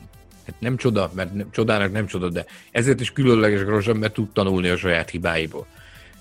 [0.46, 4.32] hát nem csoda, mert nem, csodának nem csoda, de ezért is különleges Grosjean, mert tud
[4.32, 5.66] tanulni a saját hibáiból.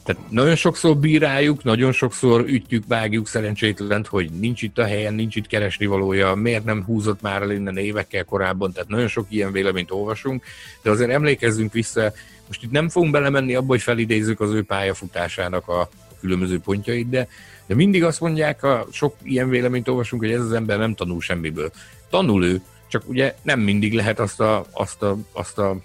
[0.03, 5.35] Tehát nagyon sokszor bíráljuk, nagyon sokszor ütjük, vágjuk szerencsétlent, hogy nincs itt a helyen, nincs
[5.35, 9.51] itt keresni valója, miért nem húzott már el innen évekkel korábban, tehát nagyon sok ilyen
[9.51, 10.43] véleményt olvasunk,
[10.81, 12.13] de azért emlékezzünk vissza,
[12.47, 17.27] most itt nem fogunk belemenni abba, hogy felidézzük az ő pályafutásának a különböző pontjait, de,
[17.65, 21.21] de mindig azt mondják, a sok ilyen véleményt olvasunk, hogy ez az ember nem tanul
[21.21, 21.71] semmiből.
[22.09, 22.61] Tanul ő,
[22.91, 25.77] csak ugye nem mindig lehet azt a, azt a, azt a,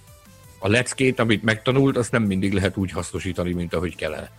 [0.58, 4.30] a leckét, amit megtanult, azt nem mindig lehet úgy hasznosítani, mint ahogy kellene.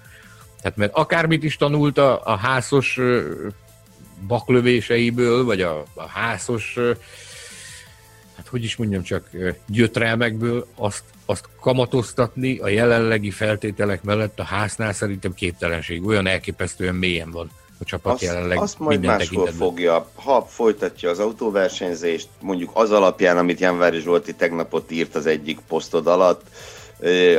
[0.61, 2.99] Tehát mert akármit is tanult a, a házos
[4.27, 6.77] baklövéseiből, vagy a, a házos,
[8.35, 9.29] hát hogy is mondjam csak,
[9.67, 16.05] gyötrelmekből azt, azt kamatoztatni a jelenlegi feltételek mellett a háznál szerintem képtelenség.
[16.05, 18.57] Olyan elképesztően mélyen van a csapat azt, jelenleg.
[18.57, 24.91] Azt majd máshol fogja, ha folytatja az autóversenyzést, mondjuk az alapján, amit Janvári Zsolti tegnapot
[24.91, 26.41] írt az egyik posztod alatt,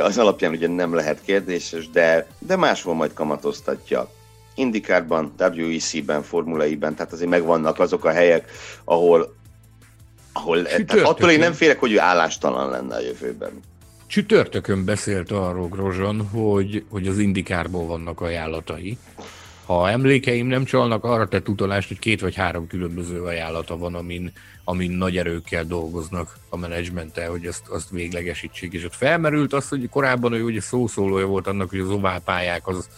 [0.01, 4.09] az alapján ugye nem lehet kérdéses, de, de máshol majd kamatoztatja.
[4.55, 8.51] Indikárban, WEC-ben, Formula-ben, tehát azért megvannak azok a helyek,
[8.83, 9.35] ahol,
[10.33, 13.51] ahol tehát attól én nem félek, hogy ő állástalan lenne a jövőben.
[14.07, 18.97] Csütörtökön beszélt arról Grozson, hogy, hogy az indikárból vannak ajánlatai.
[19.69, 24.31] Ha emlékeim nem csalnak, arra tett utalást, hogy két vagy három különböző ajánlata van, amin,
[24.63, 28.73] amin nagy erőkkel dolgoznak a menedzsmenttel, hogy ezt, azt véglegesítsék.
[28.73, 32.89] És ott felmerült az, hogy korábban ő ugye szószólója volt annak, hogy az oválpályák az,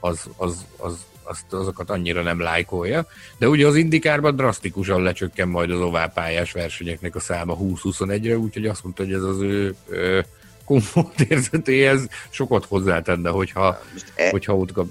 [0.00, 3.06] az, az, az, azt, azokat annyira nem lájkolja,
[3.38, 8.82] de ugye az indikárban drasztikusan lecsökken majd az oválpályás versenyeknek a száma 20-21-re, úgyhogy azt
[8.84, 10.24] mondta, hogy ez az ő, ő
[10.64, 13.80] komfortérzetéhez sokat hozzátenne, hogyha,
[14.14, 14.30] e...
[14.30, 14.86] hogyha ott kap...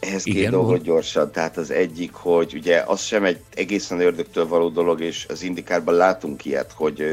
[0.00, 1.30] Ehhez két Igen, dolgot gyorsan.
[1.30, 5.94] Tehát az egyik, hogy ugye az sem egy egészen ördögtől való dolog, és az indikárban
[5.94, 7.04] látunk ilyet, hogy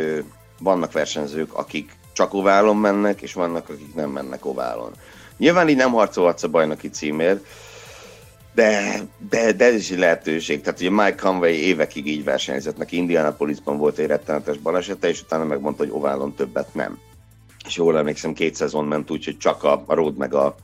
[0.60, 4.92] vannak versenyzők, akik csak oválon mennek, és vannak, akik nem mennek oválon.
[5.38, 7.46] Nyilván így nem harcolhatsz a bajnoki címért,
[8.54, 10.62] de, de, de ez is egy lehetőség.
[10.62, 15.44] Tehát ugye Mike Conway évekig így versenyzett, neki Indianapolisban volt egy rettenetes balesete, és utána
[15.44, 17.00] megmondta, hogy oválon többet nem.
[17.68, 20.56] És jól emlékszem, két szezon ment úgy, hogy csak a, a road meg a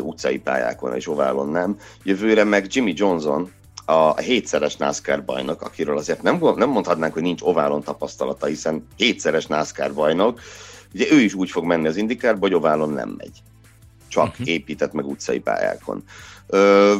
[0.00, 1.78] utcai pályákon és oválon nem.
[2.02, 3.52] Jövőre meg Jimmy Johnson,
[3.84, 9.46] a hétszeres NASCAR bajnok, akiről azért nem, nem mondhatnánk, hogy nincs oválon tapasztalata, hiszen hétszeres
[9.46, 10.40] NASCAR bajnok,
[10.94, 13.42] ugye ő is úgy fog menni az indikárba, hogy oválon nem megy.
[14.08, 14.48] Csak uh-huh.
[14.48, 16.04] épített meg utcai pályákon.
[16.46, 16.94] Ö,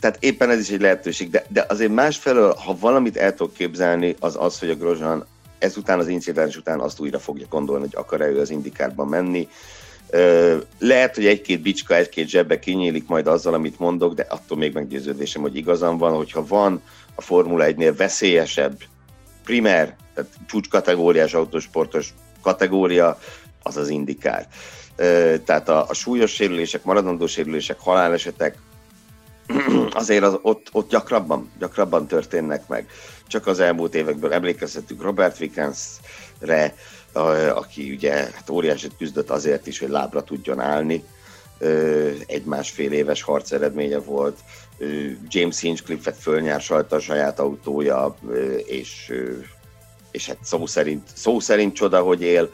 [0.00, 4.16] tehát éppen ez is egy lehetőség, de, de azért másfelől, ha valamit el tudok képzelni,
[4.20, 5.26] az az, hogy a Grozsán
[5.58, 9.48] ezután az incidens után azt újra fogja gondolni, hogy akar-e ő az indikárban menni.
[10.78, 15.42] Lehet, hogy egy-két bicska, egy-két zsebbe kinyílik majd azzal, amit mondok, de attól még meggyőződésem,
[15.42, 16.82] hogy igazam van, hogyha van
[17.14, 18.78] a Formula 1-nél veszélyesebb
[19.44, 23.18] primer, tehát csúcskategóriás autósportos kategória,
[23.62, 24.48] az az indikár.
[25.44, 28.58] Tehát a, a súlyos sérülések, maradandó sérülések, halálesetek
[29.90, 32.86] azért az, ott, ott gyakrabban, gyakrabban történnek meg.
[33.26, 36.74] Csak az elmúlt évekből emlékezhetünk Robert Wickensre,
[37.54, 41.04] aki ugye hát óriásit küzdött azért is, hogy lábra tudjon állni.
[42.26, 44.38] Egy másfél éves harc eredménye volt.
[45.28, 48.16] James Hinchcliffe-et fölnyársalta a saját autója,
[48.66, 49.12] és,
[50.10, 52.50] és hát szó szerint, szó szerint csoda, hogy él.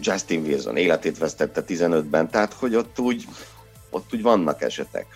[0.00, 3.24] Justin Wilson életét vesztette 15-ben, tehát hogy ott úgy,
[3.90, 5.06] ott úgy vannak esetek.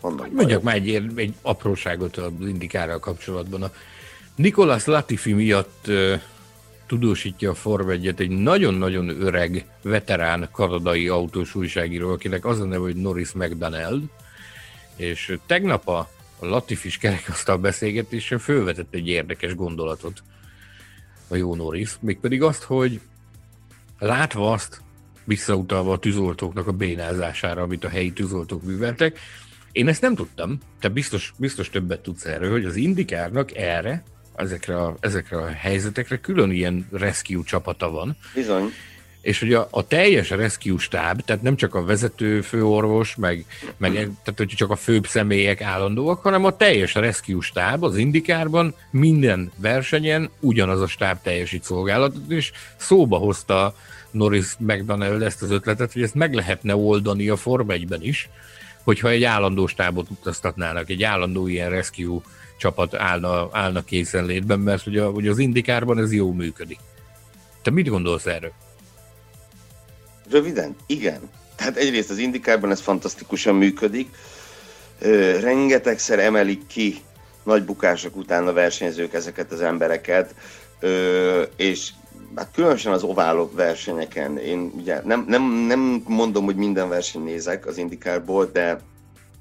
[0.00, 3.62] Vannak Mondjak már egy, egy apróságot az indikárral kapcsolatban.
[3.62, 3.72] A
[4.34, 5.90] Nicolas Latifi miatt
[6.88, 12.96] tudósítja a Form egy nagyon-nagyon öreg, veterán kanadai autós újságíró, akinek az a neve, hogy
[12.96, 14.02] Norris McDonald,
[14.96, 20.22] és tegnap a Latifis kerekasztal beszélgetésen fölvetett egy érdekes gondolatot
[21.28, 23.00] a jó Norris, mégpedig azt, hogy
[23.98, 24.80] látva azt,
[25.24, 29.18] visszautalva a tűzoltóknak a bénázására, amit a helyi tűzoltók műveltek,
[29.72, 34.02] én ezt nem tudtam, te biztos, biztos többet tudsz erről, hogy az Indikárnak erre,
[34.38, 38.16] ezekre a, ezekre a helyzetekre külön ilyen rescue csapata van.
[38.34, 38.72] Bizony.
[39.20, 43.44] És hogy a, a teljes rescue stáb, tehát nem csak a vezető főorvos, meg,
[43.76, 48.74] meg tehát hogy csak a főbb személyek állandóak, hanem a teljes rescue stáb az Indikárban
[48.90, 53.74] minden versenyen ugyanaz a stáb teljesít szolgálatot, és szóba hozta
[54.10, 58.28] Norris McDonald ezt az ötletet, hogy ezt meg lehetne oldani a Form 1-ben is,
[58.84, 62.20] hogyha egy állandó stábot utaztatnának, egy állandó ilyen rescue
[62.58, 66.78] csapat állna, állna készenlétben, mert ugye, ugye az indikárban ez jó működik.
[67.62, 68.52] Te mit gondolsz erről?
[70.30, 71.20] Röviden, igen.
[71.56, 74.08] Tehát egyrészt az indikárban ez fantasztikusan működik,
[75.40, 77.00] rengetegszer emelik ki
[77.42, 80.34] nagy bukások után a versenyzők ezeket az embereket,
[81.56, 81.90] és
[82.34, 87.66] hát különösen az oválok versenyeken, én ugye nem, nem, nem mondom, hogy minden verseny nézek
[87.66, 88.80] az indikárból, de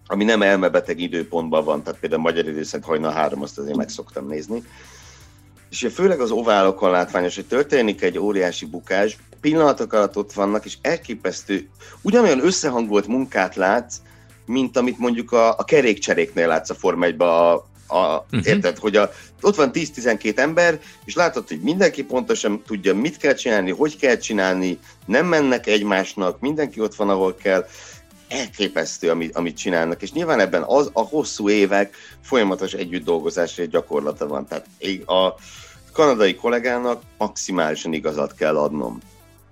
[0.07, 3.89] ami nem elmebeteg időpontban van, tehát például magyar idő szerint hajnal három, azt azért meg
[3.89, 4.63] szoktam nézni.
[5.69, 10.77] És főleg az oválokon látványos, hogy történik egy óriási bukás, pillanatok alatt ott vannak, és
[10.81, 11.69] elképesztő,
[12.01, 13.95] ugyanolyan összehangolt munkát látsz,
[14.45, 17.53] mint amit mondjuk a, a kerékcseréknél látsz a Forma 1 a,
[17.87, 18.47] a, uh-huh.
[18.47, 23.33] Érted, hogy a, ott van 10-12 ember, és látod, hogy mindenki pontosan tudja, mit kell
[23.33, 27.67] csinálni, hogy kell csinálni, nem mennek egymásnak, mindenki ott van, ahol kell.
[28.27, 34.27] Elképesztő, amit, amit csinálnak, és nyilván ebben az a hosszú évek folyamatos együtt dolgozásra gyakorlata
[34.27, 34.47] van.
[34.47, 34.65] Tehát
[35.05, 35.35] a
[35.91, 38.99] kanadai kollégának maximálisan igazat kell adnom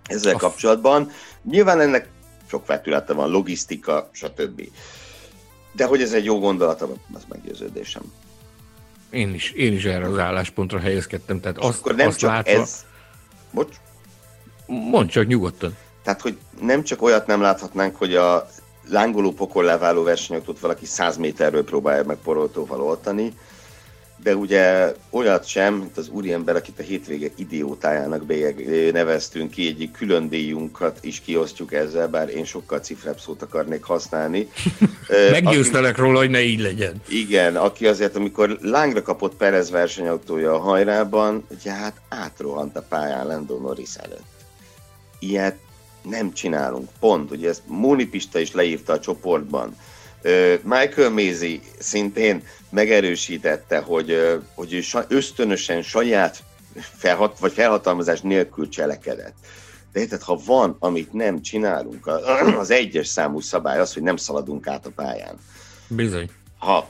[0.04, 1.12] ezzel kapcsolatban.
[1.44, 2.08] Nyilván ennek
[2.50, 4.62] sok vetülete van, logisztika, stb.
[5.72, 8.04] De hogy ez egy jó gondolat, az meggyőződésem.
[9.10, 11.40] Én is, én is erre az álláspontra helyezkedtem.
[11.40, 12.52] Tehát azt, akkor nem azt csak látva...
[12.52, 12.86] ez...
[13.52, 13.76] Bocs?
[14.66, 15.78] Mondd csak nyugodtan.
[16.04, 18.48] Tehát, hogy nem csak olyat nem láthatnánk, hogy a
[18.90, 23.34] lángoló pokollá váló versenyautót valaki 100 méterről próbálja meg poroltóval oltani,
[24.26, 29.92] de ugye olyat sem, mint az úriember, akit a hétvége idiótájának bélyeg, neveztünk ki, egyik
[29.92, 34.50] külön díjunkat is kiosztjuk ezzel, bár én sokkal cifrebb szót akarnék használni.
[35.32, 37.02] Meggyőztelek aki, róla, hogy ne így legyen.
[37.08, 43.28] Igen, aki azért, amikor lángra kapott Perez versenyautója a hajrában, ugye hát átrohant a pályán
[43.28, 44.24] Lando Norris előtt.
[45.20, 45.58] Ilyet
[46.06, 47.32] nem csinálunk, pont.
[47.32, 49.76] Ugye ezt Móni Pista is leírta a csoportban.
[50.62, 56.44] Michael Mézi szintén megerősítette, hogy, hogy ő ösztönösen saját
[56.76, 59.36] felhat, vagy felhatalmazás nélkül cselekedett.
[59.92, 62.08] De érted, ha van, amit nem csinálunk,
[62.58, 65.36] az egyes számú szabály az, hogy nem szaladunk át a pályán.
[65.88, 66.30] Bizony.
[66.58, 66.88] Ha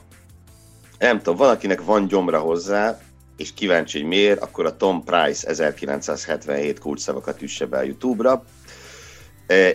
[0.99, 2.99] nem tudom, valakinek van gyomra hozzá,
[3.37, 8.43] és kíváncsi, hogy miért, akkor a Tom Price 1977 kulcsszavakat üsse be a YouTube-ra,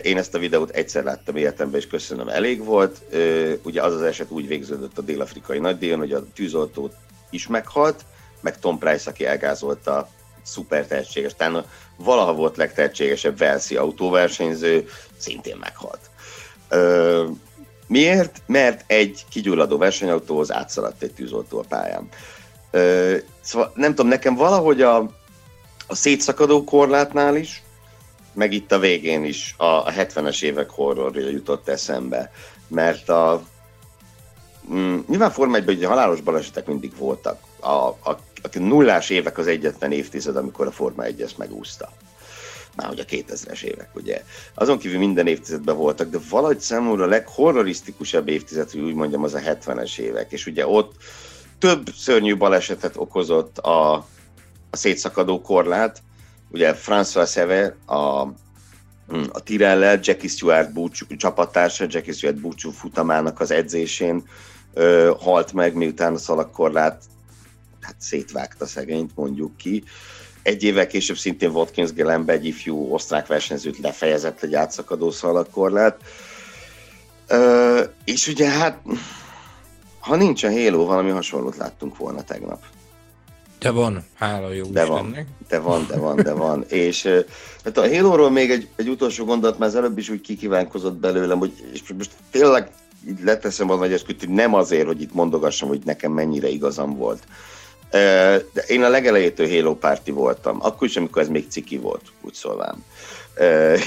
[0.01, 3.01] én ezt a videót egyszer láttam életemben, és köszönöm, elég volt.
[3.63, 6.91] Ugye az az eset úgy végződött a dél-afrikai nagydíjon, hogy a tűzoltó
[7.29, 8.05] is meghalt,
[8.41, 10.09] meg Tom Price, aki elgázolta,
[10.43, 11.65] szuper tehetséges, talán
[11.97, 16.09] valaha volt legtehetségesebb Velszi autóversenyző, szintén meghalt.
[17.87, 18.41] Miért?
[18.45, 22.09] Mert egy kigyulladó versenyautóhoz átszaladt egy tűzoltó a pályán.
[23.41, 24.97] Szóval nem tudom, nekem valahogy a,
[25.87, 27.63] a szétszakadó korlátnál is,
[28.33, 32.31] meg itt a végén is a, a 70-es évek horrorja jutott eszembe,
[32.67, 33.41] mert a
[34.73, 37.39] mm, nyilván Forma 1 ugye halálos balesetek mindig voltak.
[37.59, 41.91] A, a, a nullás évek az egyetlen évtized, amikor a Forma 1 ezt megúszta.
[42.75, 44.23] Már hogy a 2000-es évek, ugye.
[44.53, 49.33] Azon kívül minden évtizedben voltak, de valahogy számomra a leghorrorisztikusabb évtized, hogy úgy mondjam, az
[49.33, 50.31] a 70-es évek.
[50.31, 50.95] És ugye ott
[51.59, 53.93] több szörnyű balesetet okozott a,
[54.69, 56.01] a szétszakadó korlát,
[56.51, 58.23] ugye François Sever, a,
[59.07, 64.23] hm, a Tirellel, Jackie Stewart búcsú, csapattársa, Jackie Stewart búcsú futamának az edzésén
[64.73, 67.03] ö, halt meg, miután a szalagkorlát
[67.81, 69.83] hát szétvágta szegényt, mondjuk ki.
[70.43, 75.97] Egy évvel később szintén Watkins Gelembe egy ifjú osztrák versenyzőt lefejezett egy átszakadó szalagkorlát.
[77.27, 78.81] Ö, és ugye hát,
[79.99, 82.63] ha nincs a Halo, valami hasonlót láttunk volna tegnap.
[83.61, 86.65] De van, hála jó de van, de van, de van, de van.
[86.85, 87.07] És
[87.63, 91.37] hát a Halo-ról még egy, egy utolsó gondolat, mert az előbb is úgy kikívánkozott belőlem,
[91.37, 92.71] hogy és most tényleg
[93.07, 96.97] így leteszem a nagy esküt, hogy nem azért, hogy itt mondogassam, hogy nekem mennyire igazam
[96.97, 97.23] volt.
[98.53, 102.33] De én a legelejétől Halo párti voltam, akkor is, amikor ez még ciki volt, úgy
[102.33, 102.83] szólvám.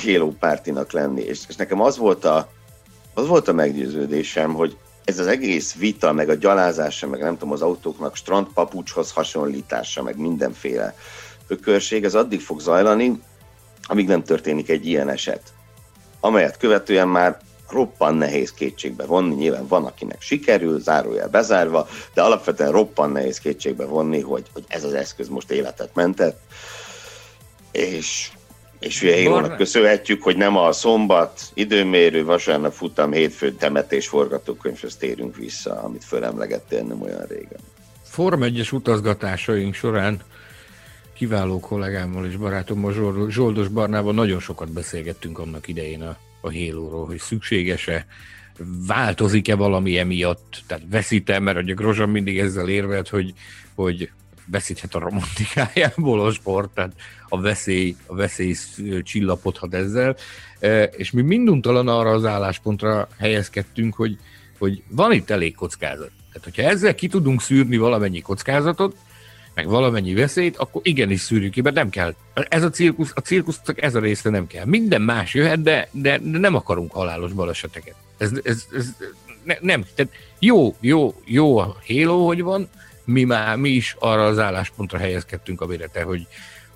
[0.04, 1.20] Halo pártinak lenni.
[1.20, 2.48] És, és nekem az volt a,
[3.14, 7.52] az volt a meggyőződésem, hogy ez az egész vita, meg a gyalázása, meg nem tudom,
[7.52, 10.94] az autóknak strandpapucshoz hasonlítása, meg mindenféle
[11.46, 13.22] ökörség, ez addig fog zajlani,
[13.82, 15.42] amíg nem történik egy ilyen eset,
[16.20, 17.38] amelyet követően már
[17.68, 23.84] roppan nehéz kétségbe vonni, nyilván van, akinek sikerül, zárójel bezárva, de alapvetően roppan nehéz kétségbe
[23.84, 26.40] vonni, hogy, hogy ez az eszköz most életet mentett,
[27.72, 28.30] és
[28.84, 35.36] és ugye Hélónak köszönhetjük, hogy nem a szombat, időmérő, vasárnap futam, hétfő temetés forgatókönyvhöz térünk
[35.36, 37.60] vissza, amit fölemlegettél nem olyan régen.
[38.02, 40.20] Form 1 utazgatásaink során
[41.14, 47.18] kiváló kollégámmal és barátommal, Zsoldos Barnával nagyon sokat beszélgettünk annak idején a, a Hélóról, hogy
[47.18, 48.06] szükséges-e,
[48.86, 53.32] változik-e valami emiatt, tehát veszítem, mert a Grozsan mindig ezzel érvelt, hogy,
[53.74, 54.10] hogy
[54.46, 56.92] veszíthet a romantikájából a sport, tehát
[57.28, 58.54] a veszély, a veszély
[59.02, 60.16] csillapodhat ezzel,
[60.60, 64.18] e, és mi minduntalan arra az álláspontra helyezkedtünk, hogy,
[64.58, 66.10] hogy van itt elég kockázat.
[66.32, 68.96] Tehát, hogyha ezzel ki tudunk szűrni valamennyi kockázatot,
[69.54, 72.14] meg valamennyi veszélyt, akkor igenis szűrjük ki, mert nem kell.
[72.34, 74.64] Ez a cirkusz, a cirkusznak ez a része nem kell.
[74.64, 77.94] Minden más jöhet, de, de nem akarunk halálos baleseteket.
[78.18, 78.94] Ez, ez, ez
[79.44, 79.84] ne, nem.
[79.94, 82.68] Tehát jó, jó, jó a Halo, hogy van,
[83.04, 86.26] mi már mi is arra az álláspontra helyezkedtünk, amire te, hogy,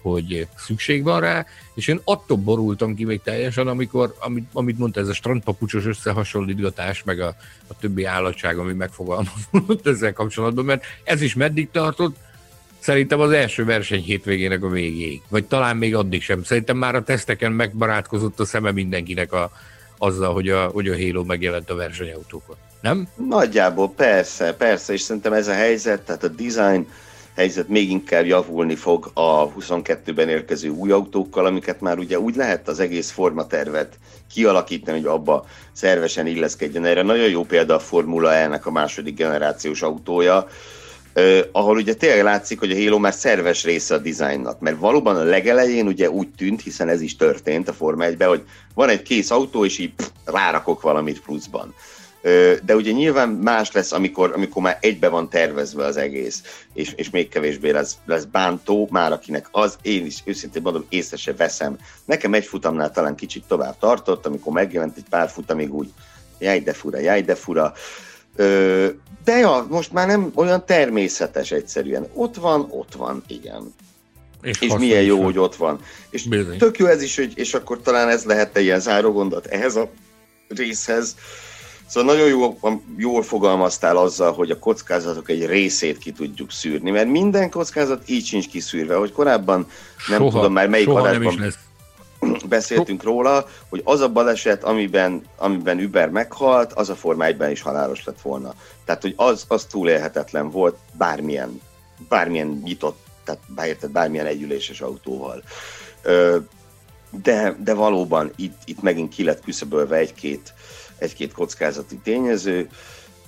[0.03, 5.01] hogy szükség van rá, és én attól borultam ki még teljesen, amikor, amit, amit mondta,
[5.01, 11.23] ez a strandpapucsos összehasonlítgatás, meg a, a többi állatság, ami megfogalmazott ezzel kapcsolatban, mert ez
[11.23, 12.17] is meddig tartott,
[12.79, 15.23] Szerintem az első verseny hétvégének a végéig.
[15.29, 16.43] Vagy talán még addig sem.
[16.43, 19.51] Szerintem már a teszteken megbarátkozott a szeme mindenkinek a,
[19.99, 22.57] azzal, hogy a, hogy a Halo megjelent a versenyautókon.
[22.81, 23.09] Nem?
[23.29, 26.87] Nagyjából persze, persze, és szerintem ez a helyzet, tehát a design
[27.39, 32.69] helyzet még inkább javulni fog a 22-ben érkező új autókkal, amiket már ugye úgy lehet
[32.69, 33.99] az egész formatervet
[34.33, 36.85] kialakítani, hogy abba szervesen illeszkedjen.
[36.85, 40.47] Erre nagyon jó példa a Formula E-nek a második generációs autója,
[41.15, 45.17] Uh, ahol ugye tényleg látszik, hogy a Halo már szerves része a dizájnnak, mert valóban
[45.17, 48.43] a legelején ugye úgy tűnt, hiszen ez is történt a Forma 1 hogy
[48.75, 51.75] van egy kész autó, és így pff, rárakok valamit pluszban.
[52.65, 56.43] De ugye nyilván más lesz, amikor, amikor már egybe van tervezve az egész,
[56.75, 61.17] és, és még kevésbé lesz, lesz bántó, már akinek az, én is őszintén mondom, észre
[61.17, 61.79] se veszem.
[62.05, 65.93] Nekem egy futamnál talán kicsit tovább tartott, amikor megjelent egy pár futamig úgy,
[66.39, 67.73] jaj de fura, jaj de fura.
[69.25, 72.07] De ja, most már nem olyan természetes egyszerűen.
[72.15, 73.75] Ott van, ott van, igen.
[74.43, 75.81] És, és milyen jó, hogy ott van.
[76.11, 76.59] És Bizony.
[76.59, 79.77] tök jó ez is, hogy, és akkor talán ez lehet egy ilyen záró gondot ehhez
[79.77, 79.91] a
[80.49, 81.17] részhez,
[81.89, 82.59] Szóval nagyon jó,
[82.97, 88.25] jól fogalmaztál azzal, hogy a kockázatok egy részét ki tudjuk szűrni, mert minden kockázat így
[88.25, 89.67] sincs kiszűrve, hogy korábban
[90.09, 91.53] nem soha, tudom már melyik adásban
[92.49, 97.61] beszéltünk róla, hogy az a baleset, amiben, amiben Uber meghalt, az a Forma 1 is
[97.61, 98.55] halálos lett volna.
[98.85, 101.61] Tehát, hogy az, az túlélhetetlen volt bármilyen,
[102.09, 105.43] bármilyen nyitott, tehát bárérted, bármilyen együléses autóval.
[107.23, 110.55] De, de valóban itt, itt megint ki lett küszöbölve egy-két
[110.99, 112.69] egy-két kockázati tényező,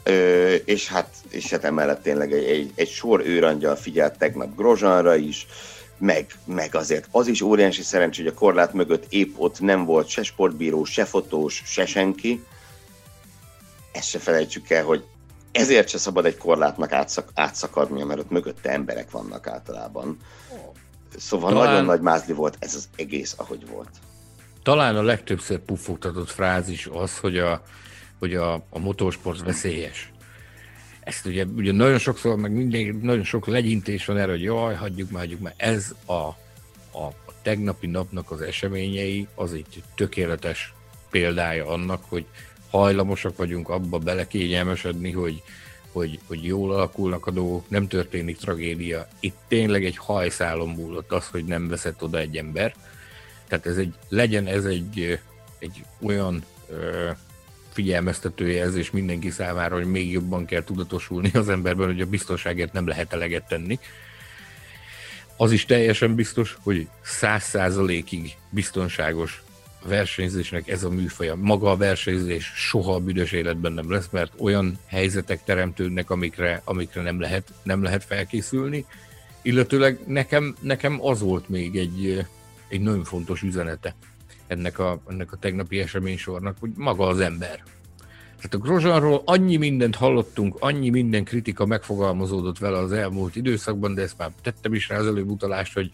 [0.02, 5.16] Ö, és, hát, és hát emellett tényleg egy, egy, egy sor őrangyal figyelt tegnap Grozsanra
[5.16, 5.46] is,
[5.98, 10.08] meg, meg azért az is óriási szerencsé, hogy a korlát mögött épp ott nem volt
[10.08, 12.44] se sportbíró, se fotós, se senki.
[13.92, 15.04] Ezt se felejtsük el, hogy
[15.52, 20.18] ezért se szabad egy korlátnak átszak, átszakadnia, mert ott mögötte emberek vannak általában.
[21.16, 21.68] Szóval Talán...
[21.68, 23.90] nagyon nagy mázli volt ez az egész, ahogy volt
[24.62, 27.62] talán a legtöbbször puffogtatott frázis az, hogy a,
[28.18, 30.12] hogy a, a motorsport veszélyes.
[31.00, 35.10] Ezt ugye, ugye nagyon sokszor, meg minden, nagyon sok legyintés van erre, hogy jaj, hagyjuk
[35.10, 35.54] már, hagyjuk már.
[35.56, 40.74] Ez a, a, a tegnapi napnak az eseményei, az egy tökéletes
[41.10, 42.24] példája annak, hogy
[42.70, 45.42] hajlamosak vagyunk abba belekényelmesedni, hogy,
[45.92, 49.08] hogy, hogy jól alakulnak a dolgok, nem történik tragédia.
[49.20, 52.74] Itt tényleg egy hajszálon múlott az, hogy nem veszett oda egy ember,
[53.50, 55.18] tehát ez egy, legyen ez egy,
[55.58, 57.10] egy olyan ö,
[57.72, 62.86] figyelmeztető jelzés mindenki számára, hogy még jobban kell tudatosulni az emberben, hogy a biztonságért nem
[62.86, 63.78] lehet eleget tenni.
[65.36, 69.42] Az is teljesen biztos, hogy száz százalékig biztonságos
[69.84, 71.34] versenyzésnek ez a műfaja.
[71.34, 77.02] Maga a versenyzés soha a büdös életben nem lesz, mert olyan helyzetek teremtődnek, amikre, amikre
[77.02, 78.84] nem, lehet, nem lehet felkészülni.
[79.42, 82.26] Illetőleg nekem, nekem az volt még egy,
[82.70, 83.94] egy nagyon fontos üzenete
[84.46, 87.62] ennek a, ennek a tegnapi eseménysornak, hogy maga az ember.
[88.36, 94.02] Tehát a Grozsanról annyi mindent hallottunk, annyi minden kritika megfogalmazódott vele az elmúlt időszakban, de
[94.02, 95.90] ezt már tettem is rá az előbb utalást, hogy,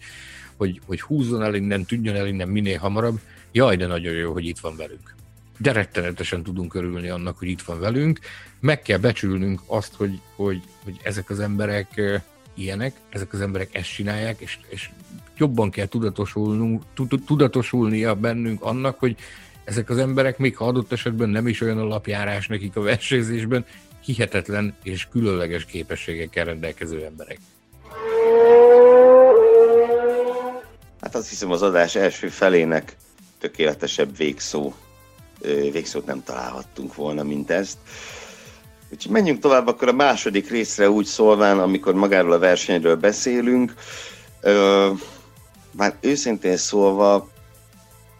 [0.55, 3.19] hogy, hogy húzzon el innen, tűnjön el innen minél hamarabb.
[3.51, 5.15] Jaj, de nagyon jó, hogy itt van velünk.
[5.57, 8.19] De rettenetesen tudunk örülni annak, hogy itt van velünk.
[8.59, 12.01] Meg kell becsülnünk azt, hogy, hogy, hogy ezek az emberek
[12.57, 14.89] ilyenek, ezek az emberek ezt csinálják, és, és
[15.37, 16.83] jobban kell tudatosulnunk,
[17.25, 19.15] tudatosulnia bennünk annak, hogy
[19.63, 23.65] ezek az emberek, még ha adott esetben nem is olyan alapjárás nekik a versenyzésben,
[24.03, 27.37] hihetetlen és különleges képességekkel rendelkező emberek.
[31.01, 32.95] Hát azt hiszem az adás első felének
[33.39, 34.73] tökéletesebb végszó,
[35.71, 37.77] végszót nem találhattunk volna, mint ezt.
[38.89, 43.73] Úgyhogy menjünk tovább akkor a második részre úgy szólván, amikor magáról a versenyről beszélünk.
[45.71, 47.29] Már őszintén szólva,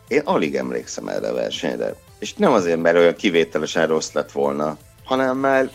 [0.07, 1.95] én alig emlékszem erre a versenyre.
[2.20, 5.74] És nem azért, mert olyan kivételesen rossz lett volna, hanem mert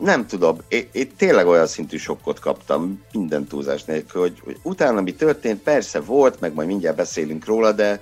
[0.00, 5.00] nem tudom, én, én tényleg olyan szintű sokkot kaptam, minden túlzás nélkül, hogy, hogy utána
[5.00, 8.00] mi történt, persze volt, meg majd mindjárt beszélünk róla, de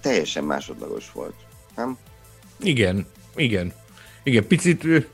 [0.00, 1.34] teljesen másodlagos volt,
[1.76, 1.98] nem?
[2.60, 3.06] Igen,
[3.36, 3.72] igen.
[4.26, 5.08] Igen, picit,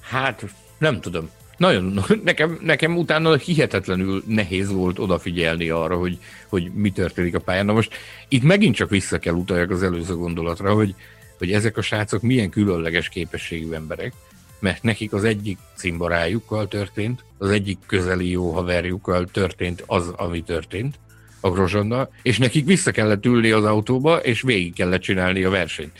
[0.00, 0.44] hát
[0.78, 1.30] nem tudom.
[1.56, 6.18] Nagyon, nekem, nekem utána hihetetlenül nehéz volt odafigyelni arra, hogy,
[6.48, 7.64] hogy mi történik a pályán.
[7.66, 7.94] Na most
[8.28, 10.94] itt megint csak vissza kell utaljak az előző gondolatra, hogy,
[11.38, 14.12] hogy ezek a srácok milyen különleges képességű emberek,
[14.58, 20.98] mert nekik az egyik cimborájukkal történt, az egyik közeli jó haverjukkal történt az, ami történt
[21.40, 25.92] a Grozsonnal, és nekik vissza kellett ülni az autóba, és végig kellett csinálni a versenyt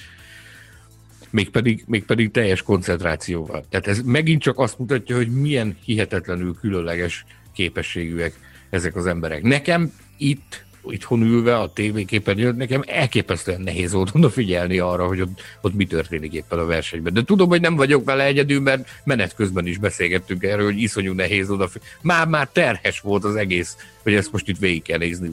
[1.30, 3.64] mégpedig, mégpedig teljes koncentrációval.
[3.68, 7.24] Tehát ez megint csak azt mutatja, hogy milyen hihetetlenül különleges
[7.54, 8.32] képességűek
[8.70, 9.42] ezek az emberek.
[9.42, 15.74] Nekem itt itthon ülve a tévéképernyőn, nekem elképesztően nehéz volt odafigyelni arra, hogy ott, ott
[15.74, 17.12] mi történik éppen a versenyben.
[17.12, 21.12] De tudom, hogy nem vagyok vele egyedül, mert menet közben is beszélgettünk erről, hogy iszonyú
[21.12, 21.94] nehéz odafigyelni.
[22.02, 25.30] Már, már terhes volt az egész, hogy ezt most itt végig kell nézni,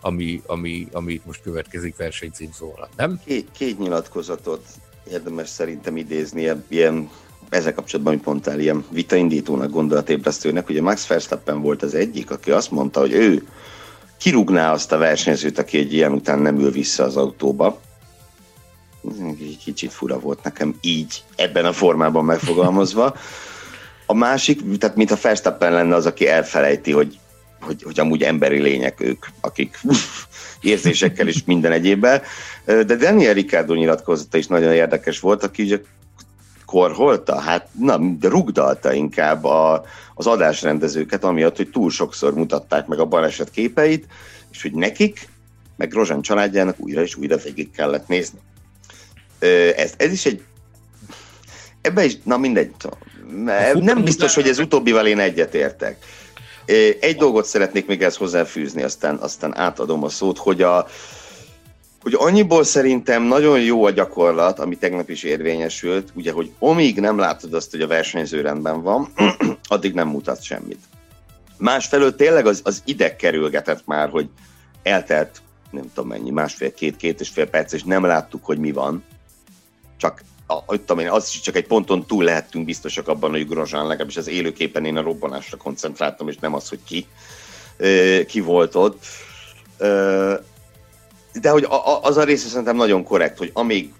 [0.00, 3.20] ami, ami, ami itt most következik versenycím szóval, nem?
[3.24, 4.66] Két, két nyilatkozatot
[5.10, 7.10] érdemes szerintem idézni, ilyen
[7.48, 12.70] ezzel kapcsolatban, amit mondtál, ilyen vitaindítónak, gondolatébresztőnek, ugye Max Verstappen volt az egyik, aki azt
[12.70, 13.46] mondta, hogy ő
[14.18, 17.80] kirúgná azt a versenyzőt, aki egy ilyen után nem ül vissza az autóba.
[19.64, 23.16] Kicsit fura volt nekem így, ebben a formában megfogalmazva.
[24.06, 27.18] A másik, tehát mintha Verstappen lenne az, aki elfelejti, hogy,
[27.60, 29.80] hogy, hogy amúgy emberi lények ők, akik
[30.60, 32.22] érzésekkel és minden egyébben.
[32.64, 35.80] De Daniel Ricciardo nyilatkozata is nagyon érdekes volt, aki ugye
[36.64, 37.40] korholta?
[37.40, 39.84] Hát na, rugdalta inkább a,
[40.14, 44.06] az adásrendezőket, amiatt, hogy túl sokszor mutatták meg a baleset képeit,
[44.52, 45.28] és hogy nekik,
[45.76, 48.38] meg Rozsán családjának újra és újra végig kellett nézni.
[49.76, 50.42] Ez, ez is egy
[51.80, 52.74] ebbe is, na mindegy,
[53.74, 55.96] nem biztos, hogy ez utóbbival én egyetértek.
[57.00, 60.86] Egy dolgot szeretnék még ezt hozzáfűzni, aztán, aztán átadom a szót, hogy a,
[62.02, 67.18] hogy annyiból szerintem nagyon jó a gyakorlat, ami tegnap is érvényesült, ugye, hogy amíg nem
[67.18, 69.12] látod azt, hogy a versenyző rendben van,
[69.68, 70.80] addig nem mutat semmit.
[71.58, 74.28] Másfelől tényleg az, az ide kerülgetett már, hogy
[74.82, 78.72] eltelt nem tudom mennyi, másfél, két, két és fél perc, és nem láttuk, hogy mi
[78.72, 79.04] van.
[79.96, 83.86] Csak a, tudom én, az is csak egy ponton túl lehettünk biztosak abban, hogy Grozsán,
[83.86, 87.06] legalábbis az élőképen én a robbanásra koncentráltam, és nem az, hogy ki,
[88.26, 89.04] ki volt ott
[91.40, 91.66] de hogy
[92.02, 93.92] az a része szerintem nagyon korrekt, hogy amíg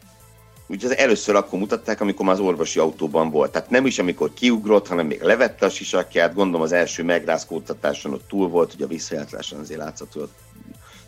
[0.68, 3.52] Ugye az először akkor mutatták, amikor már az orvosi autóban volt.
[3.52, 6.34] Tehát nem is amikor kiugrott, hanem még levette a sisakját.
[6.34, 10.28] Gondolom az első megrázkódtatáson ott túl volt, ugye a visszajátlásán azért látszott, hogy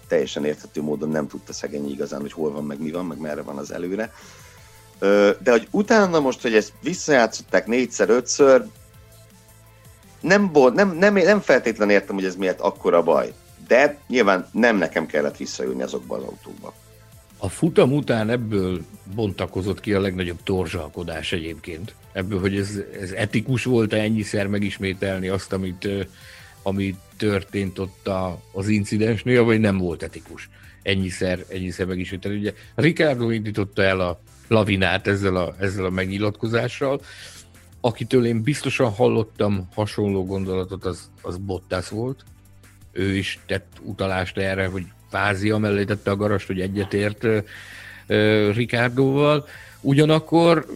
[0.08, 3.42] teljesen érthető módon nem tudta szegény igazán, hogy hol van, meg mi van, meg merre
[3.42, 4.12] van az előre.
[5.42, 8.64] De hogy utána most, hogy ezt visszajátszották négyszer, ötször,
[10.20, 13.32] nem, nem, nem, nem feltétlenül értem, hogy ez miért akkora baj
[13.68, 16.74] de nyilván nem nekem kellett visszajönni azokba az autókba.
[17.38, 18.80] A futam után ebből
[19.14, 21.94] bontakozott ki a legnagyobb torzsalkodás egyébként.
[22.12, 25.88] Ebből, hogy ez, ez etikus volt ennyiszer megismételni azt, amit,
[26.62, 30.48] ami történt ott a, az incidensnél, vagy nem volt etikus
[30.82, 32.38] ennyiszer, ennyiszer megismételni.
[32.38, 37.00] Ugye Ricardo indította el a lavinát ezzel a, ezzel a megnyilatkozással,
[37.80, 42.24] akitől én biztosan hallottam hasonló gondolatot, az, az Bottas volt,
[42.92, 49.46] ő is tett utalást erre, hogy Fázi mellé tette a garast, hogy egyetért uh, Ricardoval.
[49.80, 50.66] Ugyanakkor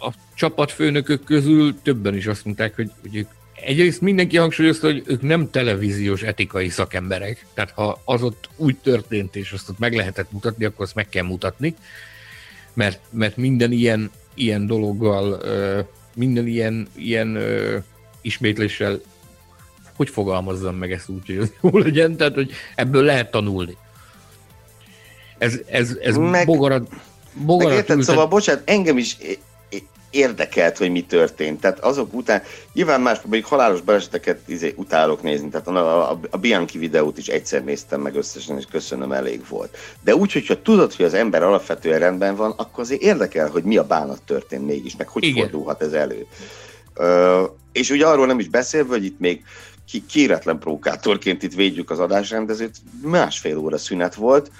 [0.00, 5.22] a csapatfőnökök közül többen is azt mondták, hogy, hogy ők egyrészt mindenki hangsúlyozta, hogy ők
[5.22, 10.32] nem televíziós etikai szakemberek, tehát ha az ott úgy történt, és azt ott meg lehetett
[10.32, 11.74] mutatni, akkor azt meg kell mutatni,
[12.76, 15.42] mert, mert minden ilyen, ilyen dologgal,
[16.14, 17.38] minden ilyen, ilyen
[18.20, 19.00] ismétléssel
[19.96, 23.76] hogy fogalmazzam meg ezt úgy, hogy ez jó legyen, tehát hogy ebből lehet tanulni.
[25.38, 26.88] Ez, ez, ez meg, bogarat,
[27.32, 29.16] bogarat meg érted, szóval bocsánat, engem is
[30.16, 31.60] érdekelt, hogy mi történt.
[31.60, 32.42] Tehát azok után,
[32.72, 37.26] nyilván más, még halálos baleseteket izé, utálok nézni, tehát a, a, a Bianchi videót is
[37.26, 39.76] egyszer néztem meg összesen, és köszönöm, elég volt.
[40.04, 43.76] De úgy, hogyha tudod, hogy az ember alapvetően rendben van, akkor azért érdekel, hogy mi
[43.76, 45.42] a bánat történt mégis, meg hogy Igen.
[45.42, 46.26] fordulhat ez elő.
[46.94, 49.44] Ö, és ugye arról nem is beszélve, hogy itt még
[49.86, 54.50] ki, kéretlen provokátorként itt védjük az adásrendezőt, másfél óra szünet volt,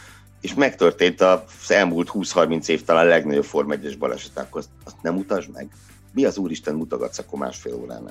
[0.46, 5.50] és megtörtént az elmúlt 20-30 év talán legnagyobb Form 1-es baleset, akkor azt, nem mutasd
[5.52, 5.68] meg?
[6.12, 8.10] Mi az Úristen mutogatsz akkor másfél órán?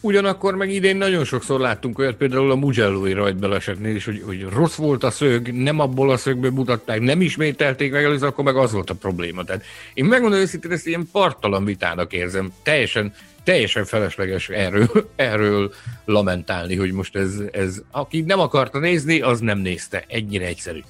[0.00, 4.74] Ugyanakkor meg idén nagyon sokszor láttunk olyat, például a Mugello-i rajtbalesetnél is, hogy, hogy rossz
[4.74, 8.72] volt a szög, nem abból a szögből mutatták, nem ismételték meg először, akkor meg az
[8.72, 9.44] volt a probléma.
[9.44, 9.64] Tehát
[9.94, 12.52] én megmondom őszintén, ezt ilyen partalan vitának érzem.
[12.62, 13.12] Teljesen
[13.42, 15.72] teljesen felesleges erről, erről
[16.04, 20.04] lamentálni, hogy most ez, ez, aki nem akarta nézni, az nem nézte.
[20.08, 20.80] Ennyire egyszerű.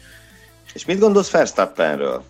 [0.77, 2.25] És mit gondolsz Verstappenről?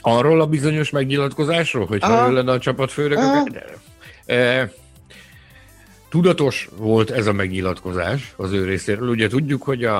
[0.00, 3.18] Arról a bizonyos megnyilatkozásról, hogy ha ő lenne a csapatfőnök?
[4.26, 4.72] E,
[6.08, 9.08] tudatos volt ez a megnyilatkozás az ő részéről.
[9.08, 9.98] Ugye tudjuk, hogy a,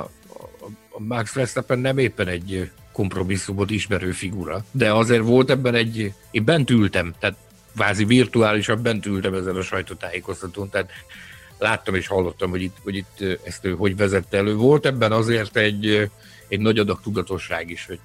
[0.90, 6.44] a Max Verstappen nem éppen egy kompromisszumot ismerő figura, de azért volt ebben egy, én
[6.44, 7.36] bent ültem, tehát
[7.74, 10.90] kvázi virtuálisan bent ültem ezen a sajtótájékoztatón, tehát
[11.58, 14.54] láttam és hallottam, hogy itt, hogy itt ezt ő hogy vezette elő.
[14.54, 16.10] Volt ebben azért egy,
[16.50, 17.98] egy nagy adag tudatosság is, hogy,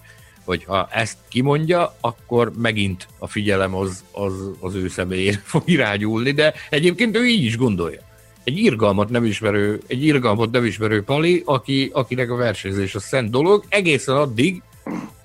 [0.44, 6.32] hogy ha ezt kimondja, akkor megint a figyelem az, az, az ő személyére fog irányulni,
[6.32, 8.02] de egyébként ő így is gondolja.
[8.44, 13.30] egy irgalmat nem ismerő, egy irgalmat nem ismerő pali, aki, akinek a versenyzés a szent
[13.30, 14.62] dolog, egészen addig,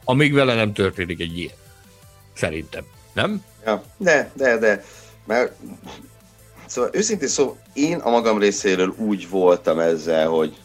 [0.04, 1.54] amíg vele nem történik egy ilyen.
[2.32, 2.84] Szerintem.
[3.12, 3.44] Nem?
[3.64, 4.84] Ja, de, de, de.
[5.26, 5.52] Mert
[6.70, 10.56] Szóval őszintén szó, én a magam részéről úgy voltam ezzel, hogy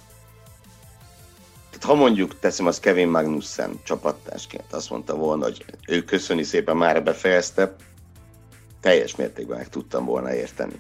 [1.86, 7.03] ha mondjuk teszem az Kevin Magnussen csapattársként, azt mondta volna, hogy ő köszöni szépen, már
[7.03, 7.75] befejezte,
[8.81, 10.79] teljes mértékben meg tudtam volna érteni.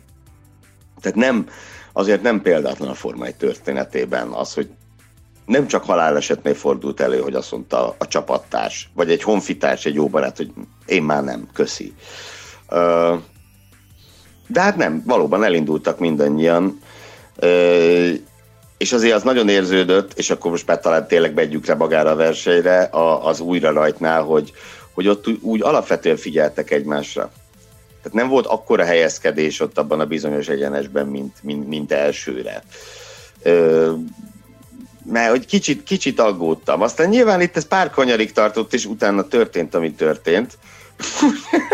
[1.01, 1.49] Tehát nem,
[1.93, 4.69] azért nem példátlan a Forma 1 történetében az, hogy
[5.45, 10.07] nem csak halálesetnél fordult elő, hogy azt mondta a csapattárs, vagy egy honfitárs, egy jó
[10.07, 10.51] barát, hogy
[10.85, 11.93] én már nem, köszi.
[14.47, 16.79] De hát nem, valóban elindultak mindannyian,
[18.77, 22.15] és azért az nagyon érződött, és akkor most már talán tényleg begyük rá magára a
[22.15, 22.89] versenyre,
[23.21, 24.53] az újra rajtnál, hogy,
[24.93, 27.31] hogy ott úgy alapvetően figyeltek egymásra.
[28.01, 32.63] Tehát nem volt akkora helyezkedés ott abban a bizonyos egyenesben, mint, mint, mint elsőre.
[33.41, 33.91] Ö,
[35.05, 36.81] mert hogy kicsit, kicsit aggódtam.
[36.81, 40.57] Aztán nyilván itt ez pár kanyarig tartott, és utána történt, ami történt.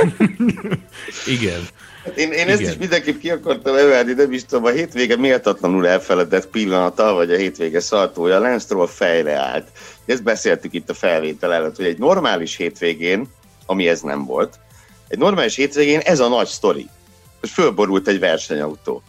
[1.36, 1.68] Igen.
[2.04, 5.88] Hát én, én ezt is mindenképp ki akartam emelni, nem is tudom, a hétvége méltatlanul
[5.88, 9.68] elfeledett pillanata, vagy a hétvége szaltója, Lance fejre állt.
[10.06, 13.28] Ezt beszéltük itt a felvétel előtt, hogy egy normális hétvégén,
[13.66, 14.60] ami ez nem volt,
[15.08, 16.88] egy normális hétvégén ez a nagy sztori.
[17.40, 19.04] Hogy fölborult egy versenyautó.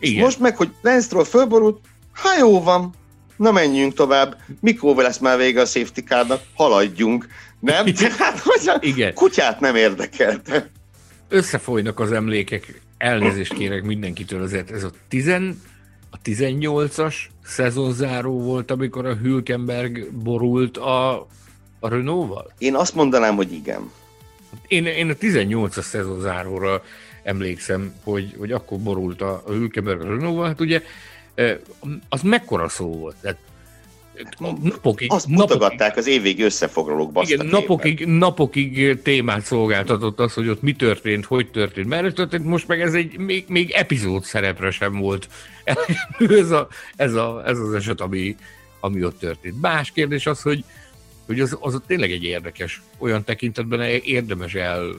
[0.00, 0.16] Igen.
[0.16, 1.78] És most meg, hogy Lance fölborult,
[2.12, 2.94] ha jó van,
[3.36, 4.36] na menjünk tovább.
[4.60, 6.40] Mikor lesz már vége a safety cardnak?
[6.54, 7.26] Haladjunk.
[7.60, 7.84] Nem?
[7.84, 9.14] Tehát, hogy a Igen.
[9.14, 10.70] kutyát nem érdekelte
[11.32, 15.62] összefolynak az emlékek, elnézést kérek mindenkitől, azért ez a, tizen,
[16.10, 17.14] a 18-as
[17.44, 21.20] szezonzáró volt, amikor a Hülkenberg borult a,
[21.80, 22.52] a Renault-val?
[22.58, 23.90] Én azt mondanám, hogy igen.
[24.66, 26.82] Én, én a 18-as szezonzáróra
[27.22, 30.46] emlékszem, hogy, hogy akkor borult a, a Hülkenberg a Renault-val.
[30.46, 30.82] Hát ugye
[32.08, 33.16] az mekkora szó volt?
[33.20, 33.38] Tehát
[34.62, 40.72] napokig, Azt mutogatták az évvégi összefoglalók Igen, napokig, napokig témát szolgáltatott az, hogy ott mi
[40.72, 45.28] történt, hogy történt, mert történt, most meg ez egy még, még epizód szerepre sem volt.
[46.18, 48.36] ez, a, ez, a, ez az eset, ami,
[48.80, 49.60] ami ott történt.
[49.60, 50.64] Más kérdés az, hogy,
[51.26, 54.90] hogy az, az tényleg egy érdekes, olyan tekintetben érdemes el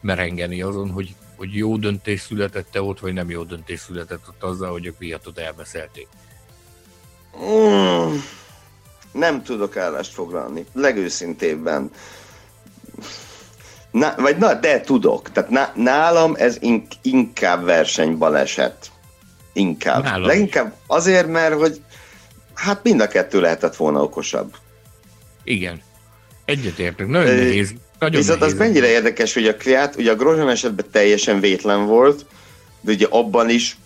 [0.00, 4.70] merengeni azon, hogy, hogy jó döntés született-e ott, vagy nem jó döntés született ott azzal,
[4.70, 6.06] hogy a piatot elbeszélték.
[7.42, 8.16] Mm,
[9.12, 11.90] nem tudok állást foglalni, legőszintébben.
[13.90, 15.32] Na, vagy na, de tudok.
[15.32, 18.90] Tehát na, nálam ez in, inkább versenybaleset.
[19.52, 20.02] Inkább.
[20.02, 21.80] Nálam Leginkább azért, mert hogy
[22.54, 24.54] hát mind a kettő lehetett volna okosabb.
[25.44, 25.82] Igen.
[26.44, 27.10] Egyetértünk.
[27.10, 27.74] Nagyon e, nehéz.
[27.98, 28.54] Nagyon Viszont nehéz.
[28.54, 32.26] az mennyire érdekes, hogy a Kviat, ugye a Grozson esetben teljesen vétlen volt,
[32.80, 33.76] de ugye abban is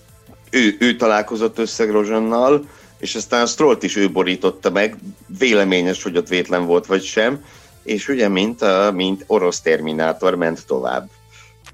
[0.50, 2.68] ő, ő találkozott össze Grozsonnal,
[2.98, 4.96] és aztán Strollt is ő borította meg,
[5.38, 7.44] véleményes, hogy ott vétlen volt vagy sem,
[7.82, 11.10] és ugye mint, a, mint orosz terminátor ment tovább.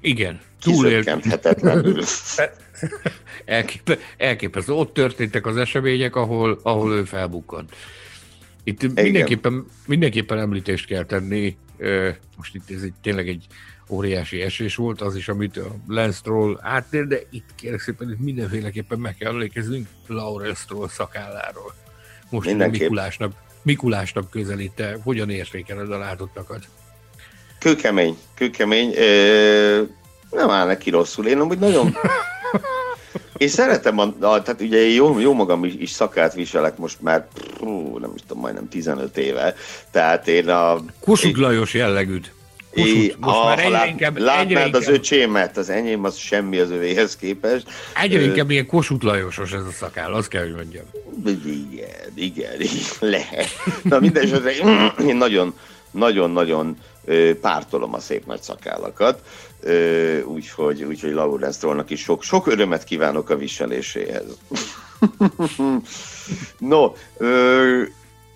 [0.01, 0.41] Igen.
[0.61, 2.03] Túlélhetetlenül.
[3.45, 4.73] Elképe, elképesztő.
[4.73, 7.75] Ott történtek az események, ahol, ahol ő felbukkant.
[8.63, 11.57] Itt mindenképpen, mindenképpen említést kell tenni,
[12.37, 13.45] most itt ez egy, tényleg egy
[13.89, 18.19] óriási esés volt, az is, amit a Lance Stroll áttér, de itt kérlek szépen, itt
[18.19, 21.73] mindenféleképpen meg kell emlékeznünk Laurel Stroll szakálláról.
[22.29, 26.67] Most Mikulásnak, Mikulásnak közelíte, hogyan értékeled a látottakat?
[27.59, 28.93] Kőkemény, kőkemény.
[28.95, 29.81] Ö,
[30.31, 31.27] nem áll neki rosszul.
[31.27, 31.95] Én amúgy nagyon...
[33.37, 37.27] Én szeretem, a, a, tehát ugye jó, jó magam is, is szakát viselek most már,
[37.59, 39.55] hú, nem is tudom, majdnem 15 éve.
[39.91, 40.77] Tehát én a...
[40.99, 42.34] Kossuth Lajos jellegűt.
[42.75, 46.59] Kossuth, most már egyre lát, inkább, látnád egyre inkább, az öcsémet, az enyém az semmi
[46.59, 47.67] az övéhez képest.
[48.01, 50.85] Egyre inkább ilyen Kossuth Lajosos ez a szakáll, azt kell, hogy mondjam.
[51.25, 53.49] Igen, igen, igen lehet.
[53.83, 54.51] Na mindesetre
[55.09, 55.53] én nagyon,
[55.91, 56.77] nagyon-nagyon
[57.41, 59.21] pártolom a szép nagy szakállakat,
[60.25, 64.25] úgyhogy, úgyhogy Laurence Trollnak is sok, sok örömet kívánok a viseléséhez.
[66.59, 66.93] no,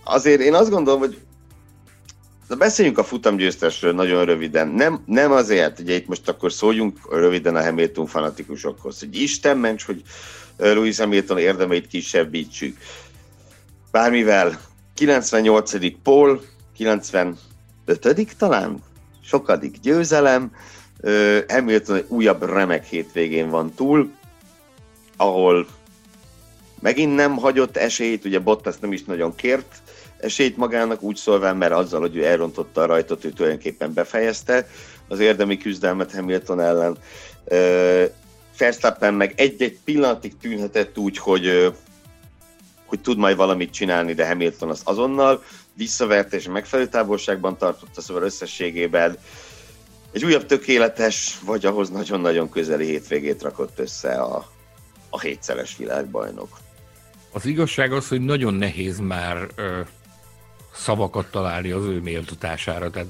[0.03, 1.17] azért én azt gondolom, hogy
[2.49, 4.67] Na beszéljünk a futamgyőztesről nagyon röviden.
[4.67, 9.83] Nem, nem azért, ugye itt most akkor szóljunk röviden a Hamilton fanatikusokhoz, hogy Isten ments,
[9.83, 10.01] hogy
[10.57, 12.77] Louis Hamilton érdemeit kisebbítsük.
[13.91, 14.61] Bármivel
[14.93, 15.71] 98.
[16.03, 16.41] Paul,
[16.75, 17.37] 95.
[18.37, 18.83] talán,
[19.23, 20.51] sokadik győzelem,
[21.47, 24.11] Hamilton egy újabb remek hétvégén van túl,
[25.17, 25.67] ahol
[26.79, 29.81] megint nem hagyott esélyt, ugye Bottas nem is nagyon kért
[30.19, 34.67] esélyt magának, úgy szólván, mert azzal, hogy ő elrontotta a rajtot, ő tulajdonképpen befejezte
[35.07, 36.97] az érdemi küzdelmet Hamilton ellen.
[38.57, 41.73] Verstappen meg egy-egy pillanatig tűnhetett úgy, hogy,
[42.85, 45.43] hogy tud majd valamit csinálni, de Hamilton az azonnal
[45.73, 49.17] visszaverte és megfelelő távolságban tartotta, szóval összességében
[50.11, 54.49] egy újabb tökéletes, vagy ahhoz nagyon-nagyon közeli hétvégét rakott össze a,
[55.09, 56.57] a hétszeres világbajnok.
[57.31, 59.79] Az igazság az, hogy nagyon nehéz már ö,
[60.73, 62.89] szavakat találni az ő méltatására.
[62.89, 63.07] Tehát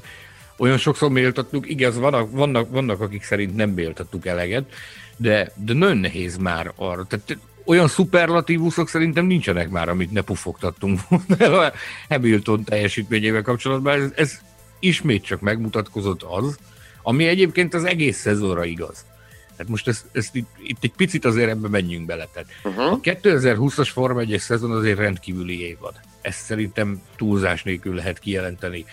[0.58, 4.74] olyan sokszor méltattuk, igaz, vannak, vannak, vannak akik szerint nem méltattuk eleget,
[5.18, 7.04] de, de nagyon nehéz már arra.
[7.04, 11.00] Tehát olyan szuperlatívuszok szerintem nincsenek már, amit ne pufogtattunk
[11.38, 11.72] volna
[12.10, 14.02] Hamilton teljesítményével kapcsolatban.
[14.02, 14.40] Ez, ez
[14.80, 16.58] ismét csak megmutatkozott az,
[17.04, 19.06] ami egyébként az egész szezonra igaz.
[19.52, 22.28] Tehát most ezt, ezt itt, itt egy picit azért ebbe menjünk bele.
[22.34, 22.92] Tehát uh-huh.
[22.92, 25.94] A 2020-as Forma 1 szezon azért rendkívüli évad.
[26.22, 28.86] Ezt szerintem túlzás nélkül lehet kijelenteni.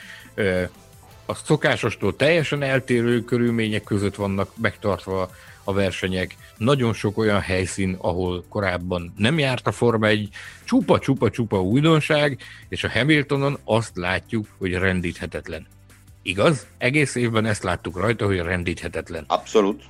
[1.26, 5.30] A szokásostól teljesen eltérő körülmények között vannak megtartva
[5.64, 6.36] a versenyek.
[6.56, 10.28] Nagyon sok olyan helyszín, ahol korábban nem járt a Forma 1,
[10.64, 15.66] csupa-csupa-csupa újdonság, és a Hamiltonon azt látjuk, hogy rendíthetetlen.
[16.22, 16.66] Igaz?
[16.78, 19.24] Egész évben ezt láttuk rajta, hogy rendíthetetlen.
[19.26, 19.84] Abszolút.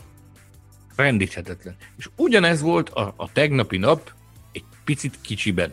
[0.96, 1.76] Rendíthetetlen.
[1.98, 4.12] És ugyanez volt a, a tegnapi nap
[4.52, 5.72] egy picit kicsiben.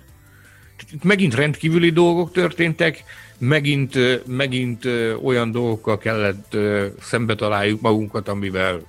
[1.01, 3.03] Megint rendkívüli dolgok történtek,
[3.37, 4.85] megint, megint
[5.23, 6.57] olyan dolgokkal kellett
[7.01, 8.81] szembe találjuk magunkat, amivel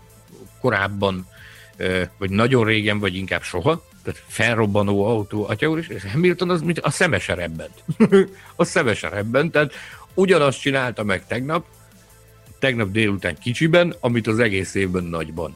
[0.60, 1.26] korábban,
[2.18, 6.78] vagy nagyon régen, vagy inkább soha, tehát felrobbanó autó, atya úr, és Hamilton az mint
[6.78, 7.84] a szemese rebbent.
[8.56, 9.72] a szemese rebbent, tehát
[10.14, 11.66] ugyanazt csinálta meg tegnap,
[12.58, 15.54] tegnap délután kicsiben, amit az egész évben nagyban.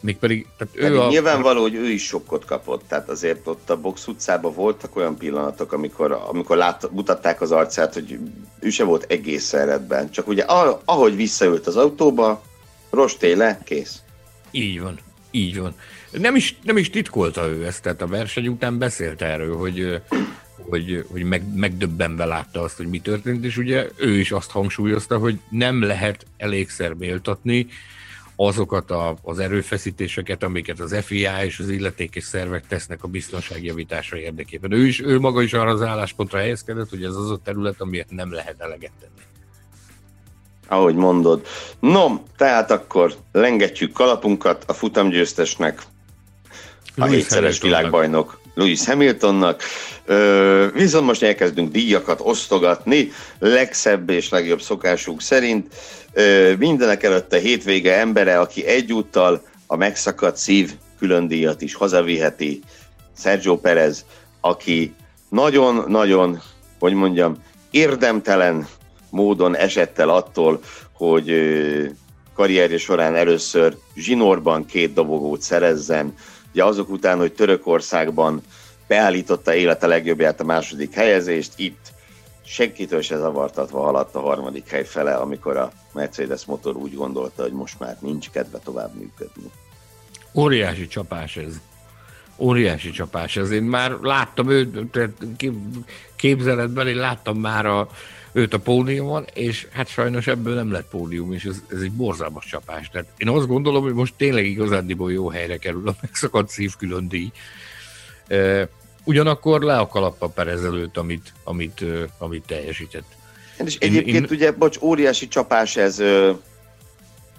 [0.00, 1.08] Mégpedig, tehát ő Pedig a...
[1.08, 5.72] Nyilvánvaló, hogy ő is sokkot kapott, tehát azért ott a box utcában voltak olyan pillanatok,
[5.72, 8.18] amikor, amikor lát, mutatták az arcát, hogy
[8.60, 10.44] ő se volt egész rendben, csak ugye
[10.84, 12.42] ahogy visszaült az autóba,
[12.90, 13.98] rosté le, kész.
[14.50, 14.98] Így van,
[15.30, 15.74] így van.
[16.10, 20.00] Nem is, nem is titkolta ő ezt, tehát a verseny után beszélt erről, hogy
[20.68, 25.18] hogy, hogy meg, megdöbbenve látta azt, hogy mi történt, és ugye ő is azt hangsúlyozta,
[25.18, 27.66] hogy nem lehet elégszer méltatni
[28.36, 34.16] azokat a, az erőfeszítéseket, amiket az FIA és az illetékes szervek tesznek a biztonság javítása
[34.16, 34.72] érdekében.
[34.72, 38.10] Ő is, ő maga is arra az álláspontra helyezkedett, hogy ez az a terület, amiért
[38.10, 39.12] nem lehet eleget tenni.
[40.68, 41.46] Ahogy mondod.
[41.80, 42.06] No,
[42.36, 45.82] tehát akkor lengetjük kalapunkat a futamgyőztesnek,
[46.96, 49.62] a hétszeres világbajnok Lewis Hamiltonnak.
[50.72, 55.74] Viszont most elkezdünk díjakat osztogatni, legszebb és legjobb szokásunk szerint.
[56.58, 62.60] Mindenek előtt a hétvége embere, aki egyúttal a megszakadt szív külön díjat is hazaviheti,
[63.18, 64.04] Sergio Perez,
[64.40, 64.94] aki
[65.28, 66.42] nagyon-nagyon,
[66.78, 67.36] hogy mondjam,
[67.70, 68.66] érdemtelen
[69.10, 70.60] módon esett el attól,
[70.92, 71.32] hogy
[72.34, 76.14] karrierje során először zsinórban két dobogót szerezzen,
[76.56, 78.42] Ugye azok után, hogy Törökországban
[78.86, 81.92] beállította élete legjobbját a második helyezést, itt
[82.44, 87.52] senkitől se zavartatva haladt a harmadik hely fele, amikor a Mercedes motor úgy gondolta, hogy
[87.52, 89.50] most már nincs kedve tovább működni.
[90.34, 91.60] Óriási csapás ez.
[92.36, 93.50] Óriási csapás ez.
[93.50, 94.98] Én már láttam őt,
[96.16, 97.88] képzeletben, én láttam már a,
[98.36, 102.46] őt a pódiumon, és hát sajnos ebből nem lett pódium, és ez, ez egy borzalmas
[102.46, 102.88] csapás.
[102.90, 107.08] Tehát én azt gondolom, hogy most tényleg igazándiból jó helyre kerül a megszakadt szív külön
[107.08, 107.30] díj.
[108.28, 108.68] E,
[109.04, 111.84] ugyanakkor le a kalappa Perez előtt, amit, amit,
[112.18, 113.16] amit teljesített.
[113.64, 116.32] És egyébként én, ugye, bocs, óriási csapás ez ö,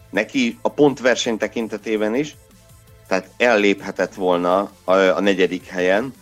[0.10, 2.36] neki a pontverseny tekintetében is,
[3.08, 6.14] tehát elléphetett volna a, a negyedik helyen,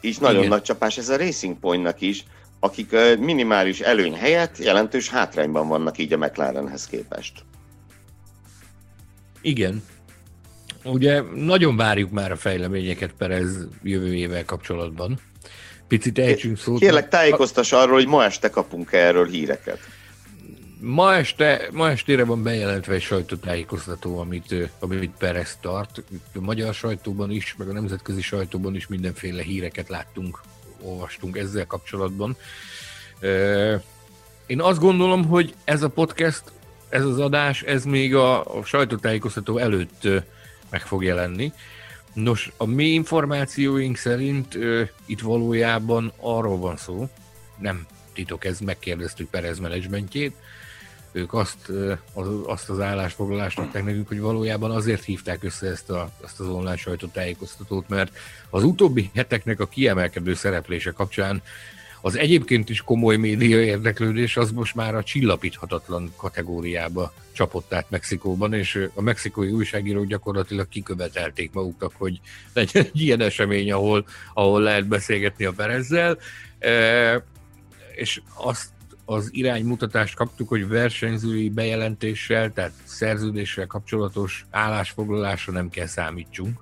[0.00, 0.48] így nagyon Igen.
[0.48, 2.24] nagy csapás ez a Racing Pointnak is,
[2.64, 7.44] akik minimális előny helyett jelentős hátrányban vannak így a McLarenhez képest.
[9.40, 9.82] Igen.
[10.84, 15.18] Ugye nagyon várjuk már a fejleményeket Perez jövőjével kapcsolatban.
[15.88, 16.78] Picit ejtsünk szót.
[16.78, 19.78] Kérlek, tájékoztass arról, hogy ma este kapunk erről híreket.
[20.80, 26.02] Ma, este, ma estére van bejelentve egy sajtótájékoztató, amit, amit Perez tart.
[26.34, 30.40] A magyar sajtóban is, meg a nemzetközi sajtóban is mindenféle híreket láttunk
[30.82, 32.36] olvastunk ezzel kapcsolatban.
[34.46, 36.42] Én azt gondolom, hogy ez a podcast,
[36.88, 40.08] ez az adás, ez még a, a sajtótájékoztató előtt
[40.70, 41.52] meg fog jelenni.
[42.12, 44.58] Nos, a mi információink szerint
[45.06, 47.08] itt valójában arról van szó,
[47.58, 50.34] nem titok, ez megkérdeztük Perez menedzsmentjét,
[51.12, 51.68] ők azt,
[52.12, 56.46] az, azt az állásfoglalást adták nekünk, hogy valójában azért hívták össze ezt, a, ezt az
[56.46, 58.16] online sajtótájékoztatót, mert
[58.50, 61.42] az utóbbi heteknek a kiemelkedő szereplése kapcsán
[62.04, 68.52] Az egyébként is komoly média érdeklődés az most már a csillapíthatatlan kategóriába csapott át Mexikóban,
[68.52, 72.20] és a mexikói újságírók gyakorlatilag kikövetelték maguknak, hogy
[72.52, 76.18] legyen egy ilyen esemény, ahol, ahol lehet beszélgetni a Perezzel,
[76.58, 77.24] e,
[77.94, 78.71] és azt
[79.04, 86.60] az iránymutatást kaptuk, hogy versenyzői bejelentéssel, tehát szerződéssel kapcsolatos állásfoglalásra nem kell számítsunk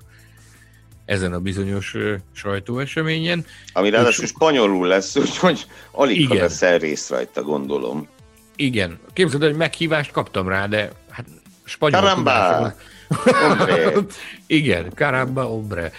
[1.05, 1.97] ezen a bizonyos
[2.33, 3.45] sajtóeseményen.
[3.73, 8.09] Ami ráadásul spanyolul lesz, úgyhogy alig ha veszel részt rajta, gondolom.
[8.57, 8.99] Igen.
[9.13, 11.27] Képzeld, hogy meghívást kaptam rá, de hát
[11.65, 12.75] spanyol Caramba!
[14.47, 15.93] Igen, caramba, ombre.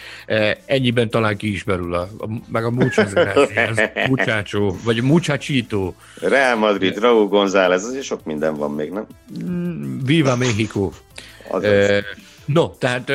[0.66, 3.12] Ennyiben talán ki is belül, a, a, meg a muchas
[4.10, 5.94] muchacho, vagy muchachito.
[6.22, 9.08] Real Madrid, Raúl González, azért sok minden van még, nem?
[9.44, 10.92] Mm, Viva México.
[11.50, 11.98] Uh,
[12.46, 13.12] no, tehát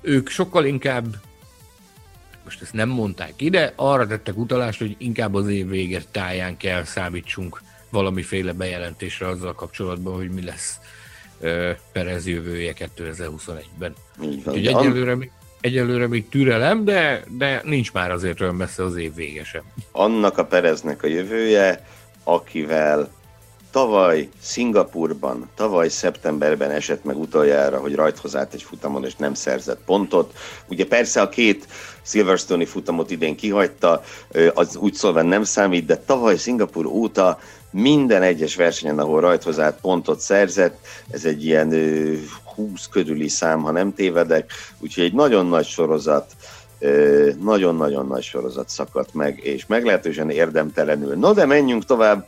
[0.00, 1.04] ők sokkal inkább,
[2.44, 6.84] most ezt nem mondták ide, arra tettek utalást, hogy inkább az év vége táján kell
[6.84, 10.78] számítsunk valamiféle bejelentésre azzal kapcsolatban, hogy mi lesz
[11.92, 13.94] Perez jövője 2021-ben.
[14.18, 15.30] Úgyhogy egyelőre, még,
[15.60, 19.62] egyelőre még türelem, de, de nincs már azért olyan messze az év vége sem.
[19.92, 21.86] Annak a Pereznek a jövője,
[22.24, 23.10] akivel
[23.76, 29.80] tavaly Szingapurban, tavaly szeptemberben esett meg utoljára, hogy rajthoz állt egy futamon, és nem szerzett
[29.86, 30.32] pontot.
[30.68, 31.66] Ugye persze a két
[32.02, 34.02] Silverstone-i futamot idén kihagyta,
[34.54, 37.38] az úgy szólva nem számít, de tavaly Szingapur óta
[37.70, 40.78] minden egyes versenyen, ahol rajthoz pontot szerzett,
[41.10, 41.74] ez egy ilyen
[42.54, 46.32] 20 körüli szám, ha nem tévedek, úgyhogy egy nagyon nagy sorozat,
[47.42, 51.14] nagyon-nagyon nagy sorozat szakadt meg, és meglehetősen érdemtelenül.
[51.14, 52.26] No, de menjünk tovább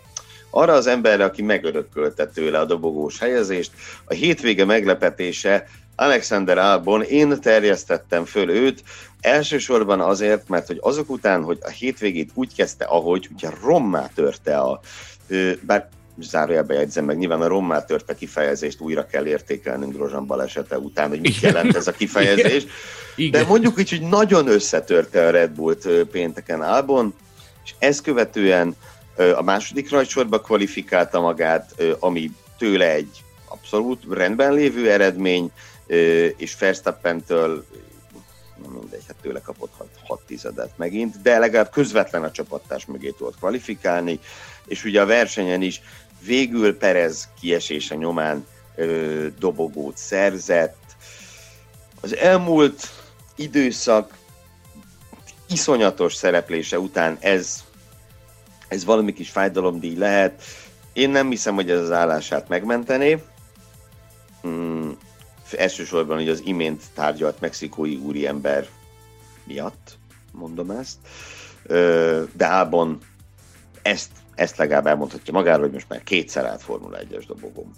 [0.50, 3.70] arra az emberre, aki megörökölte tőle a dobogós helyezést.
[4.04, 8.82] A hétvége meglepetése Alexander Albon, én terjesztettem föl őt,
[9.20, 14.56] elsősorban azért, mert hogy azok után, hogy a hétvégét úgy kezdte, ahogy ugye rommá törte
[14.56, 14.80] a,
[15.60, 15.88] bár
[16.20, 21.20] zárójelbe jegyzem meg, nyilván a rommá törte kifejezést újra kell értékelnünk Grozsan balesete után, hogy
[21.20, 22.66] mit jelent ez a kifejezés.
[23.16, 23.40] Igen.
[23.42, 27.14] De mondjuk így, hogy nagyon összetörte a Red Bullt pénteken Albon,
[27.64, 28.76] és ezt követően
[29.36, 35.50] a második rajtsorba kvalifikálta magát, ami tőle egy abszolút rendben lévő eredmény,
[36.36, 37.64] és Verstappentől
[38.62, 39.72] nem mindegy, hát tőle kapott
[40.06, 44.20] 6 tizedet megint, de legalább közvetlen a csapattárs mögé tudott kvalifikálni,
[44.66, 45.80] és ugye a versenyen is
[46.24, 48.46] végül Perez kiesése nyomán
[48.76, 50.96] ö, dobogót szerzett.
[52.00, 52.88] Az elmúlt
[53.36, 54.16] időszak
[55.48, 57.64] iszonyatos szereplése után ez
[58.68, 60.42] ez valami kis fájdalomdíj lehet.
[60.92, 63.22] Én nem hiszem, hogy ez az állását megmentené.
[64.42, 64.96] Hmm,
[65.56, 68.66] elsősorban hogy az imént tárgyalt mexikói úriember
[69.44, 69.98] miatt,
[70.32, 70.96] mondom ezt.
[72.32, 72.98] De Álbon
[73.82, 77.72] ezt, ezt legalább elmondhatja magáról, hogy most már kétszer át Formula 1-es dobogom.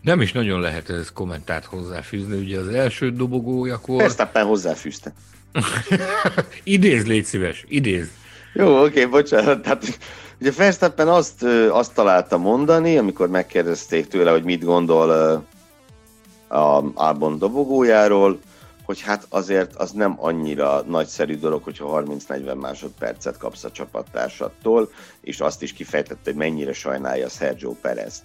[0.00, 4.02] Nem is nagyon lehet ez kommentárt hozzáfűzni, ugye az első dobogójakor...
[4.02, 5.12] Ezt éppen hozzáfűzte.
[6.62, 8.10] idéz, légy szíves, idéz.
[8.52, 9.62] Jó, oké, okay, bocsánat.
[9.62, 9.98] Tehát,
[10.40, 15.10] ugye Verstappen azt, azt találta mondani, amikor megkérdezték tőle, hogy mit gondol
[16.48, 18.40] a Albon dobogójáról,
[18.84, 24.90] hogy hát azért az nem annyira nagyszerű dolog, hogyha 30-40 másodpercet kapsz a csapattársattól,
[25.20, 28.22] és azt is kifejtette, hogy mennyire sajnálja Sergio Perez-t.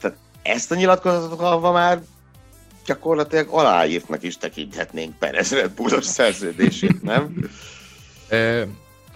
[0.00, 2.02] tehát ezt a nyilatkozatot hallva már
[2.86, 7.50] gyakorlatilag aláírtnak is tekinthetnénk Perez Red Bullos szerződését, nem?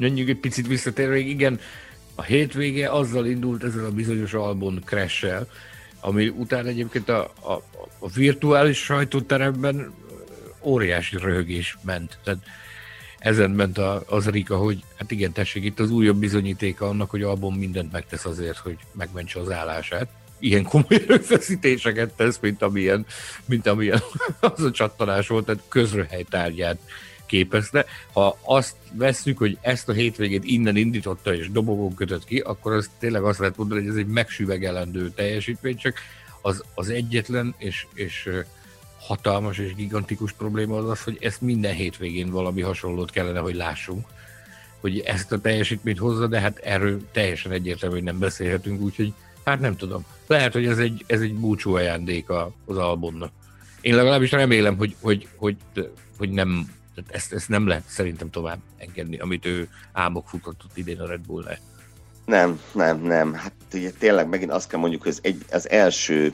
[0.01, 1.61] Menjünk egy picit visszatérve, igen,
[2.15, 5.27] a hétvége azzal indult ezzel a bizonyos Albon crash
[6.01, 7.53] ami után egyébként a, a,
[7.99, 9.93] a virtuális sajtóteremben
[10.63, 12.19] óriási röhögés ment.
[12.25, 12.41] Tehát
[13.19, 17.23] ezen ment a, az Rika, hogy hát igen, tessék, itt az újabb bizonyítéka annak, hogy
[17.23, 20.09] Albon mindent megtesz azért, hogy megmentse az állását.
[20.39, 23.07] Ilyen komoly összeszítéseket tesz, mint amilyen,
[23.45, 24.03] mint amilyen
[24.41, 26.79] az a csattanás volt, tehát közröhely tárgyát
[27.31, 27.85] képezte.
[28.12, 32.91] Ha azt vesszük, hogy ezt a hétvégét innen indította és dobogón kötött ki, akkor az
[32.99, 35.95] tényleg azt lehet mondani, hogy ez egy megsüvegelendő teljesítmény, csak
[36.43, 38.28] az, az egyetlen és, és
[38.99, 44.07] hatalmas és gigantikus probléma az az, hogy ezt minden hétvégén valami hasonlót kellene, hogy lássunk,
[44.81, 49.12] hogy ezt a teljesítményt hozza, de hát erről teljesen egyértelmű, hogy nem beszélhetünk, úgyhogy
[49.45, 50.05] hát nem tudom.
[50.26, 52.28] Lehet, hogy ez egy, ez egy búcsú ajándék
[52.64, 53.33] az albumnak.
[53.81, 55.57] Én legalábbis remélem, hogy, hogy, hogy,
[56.18, 61.01] hogy nem tehát ezt, ezt nem lehet szerintem tovább engedni, amit ő álmok futott idén
[61.01, 61.59] a Red bull -le.
[62.27, 63.35] Nem, nem, nem.
[63.35, 66.33] Hát ugye tényleg megint azt kell mondjuk, hogy ez egy, az első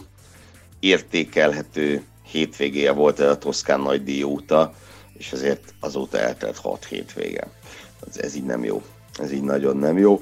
[0.81, 4.75] értékelhető hétvégéje volt a Toszkán nagy óta,
[5.13, 7.49] és azért azóta eltelt hat hétvége.
[8.09, 8.83] Ez, ez így nem jó.
[9.19, 10.21] Ez így nagyon nem jó.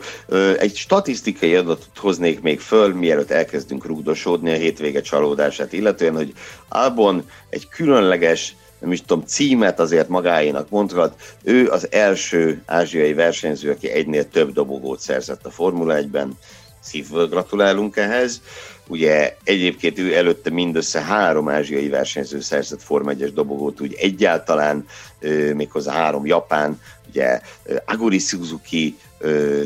[0.59, 6.33] Egy statisztikai adatot hoznék még föl, mielőtt elkezdünk rúgdosódni a hétvége csalódását, illetően, hogy
[6.69, 11.35] Albon egy különleges nem is tudom, címet azért magáénak mondhat.
[11.43, 16.39] Ő az első ázsiai versenyző, aki egynél több dobogót szerzett a Formula 1-ben.
[16.81, 18.43] Szívből gratulálunk ehhez.
[18.89, 24.87] Ugye egyébként ő előtte mindössze három ázsiai versenyző szerzett Forma 1-es dobogót, úgy egyáltalán,
[25.55, 27.41] méghozzá három japán, ugye
[27.85, 28.97] Aguri Suzuki,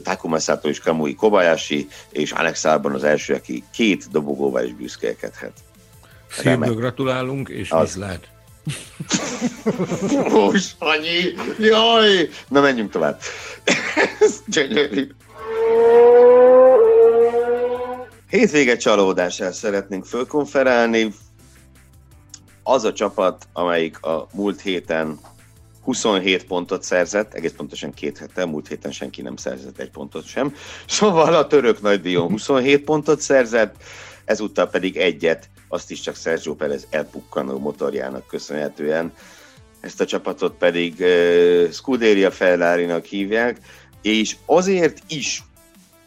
[0.02, 5.52] Takuma Sato és Kamui Kobayashi, és Alex Albon az első, aki két dobogóval is büszkélkedhet.
[6.30, 7.82] Szívből gratulálunk, és az...
[7.82, 8.28] viszlát.
[10.30, 11.34] Most, annyi!
[11.58, 12.28] Jaj!
[12.48, 13.20] Na, menjünk tovább.
[14.20, 15.08] Ez gyönyörű.
[18.30, 21.14] Hétvége csalódását szeretnénk fölkonferálni.
[22.62, 25.18] Az a csapat, amelyik a múlt héten
[25.82, 30.54] 27 pontot szerzett, egész pontosan két hete, múlt héten senki nem szerzett egy pontot sem.
[30.86, 33.74] Szóval a török nagydíjon 27 pontot szerzett,
[34.24, 39.12] ezúttal pedig egyet, azt is csak Sergio Perez elpukkanó motorjának köszönhetően.
[39.80, 43.60] Ezt a csapatot pedig uh, Scuderia Ferrari-nak hívják,
[44.02, 45.42] és azért is,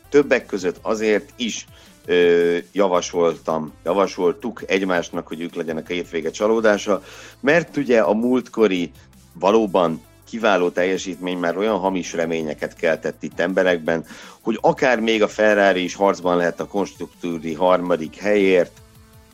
[0.09, 1.65] többek között azért is
[2.05, 7.03] ö, javasoltam, javasoltuk egymásnak, hogy ők legyenek a hétvége csalódása,
[7.39, 8.91] mert ugye a múltkori
[9.33, 14.05] valóban kiváló teljesítmény már olyan hamis reményeket keltett itt emberekben,
[14.41, 18.80] hogy akár még a Ferrari is harcban lehet a konstruktúri harmadik helyért,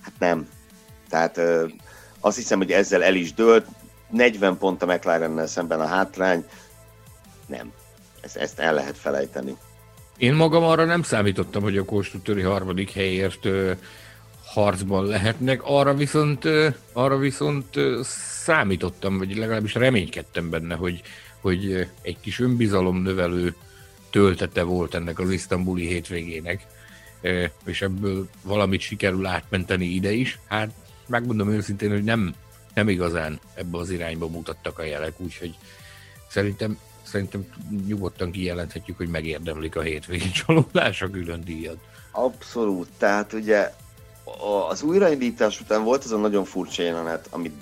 [0.07, 0.47] hát nem.
[1.09, 1.65] Tehát ö,
[2.19, 3.65] azt hiszem, hogy ezzel el is dőlt,
[4.09, 6.45] 40 pont a McLarennel szemben a hátrány,
[7.45, 7.71] nem.
[8.21, 9.57] Ezt, ezt el lehet felejteni.
[10.17, 13.71] Én magam arra nem számítottam, hogy a konstruktúri harmadik helyért ö,
[14.45, 17.99] harcban lehetnek, arra viszont, ö, arra viszont ö,
[18.43, 21.01] számítottam, vagy legalábbis reménykedtem benne, hogy,
[21.41, 23.55] hogy egy kis önbizalom növelő
[24.09, 26.67] töltete volt ennek az isztambuli hétvégének,
[27.65, 30.39] és ebből valamit sikerül átmenteni ide is.
[30.47, 30.69] Hát
[31.07, 32.35] megmondom őszintén, hogy nem,
[32.73, 35.55] nem igazán ebbe az irányba mutattak a jelek, úgyhogy
[36.29, 37.45] szerintem szerintem
[37.87, 41.77] nyugodtan kijelenthetjük, hogy megérdemlik a hétvégi csalódás a külön díjat.
[42.11, 43.73] Abszolút, tehát ugye
[44.69, 47.61] az újraindítás után volt ez a nagyon furcsa jelenet, amit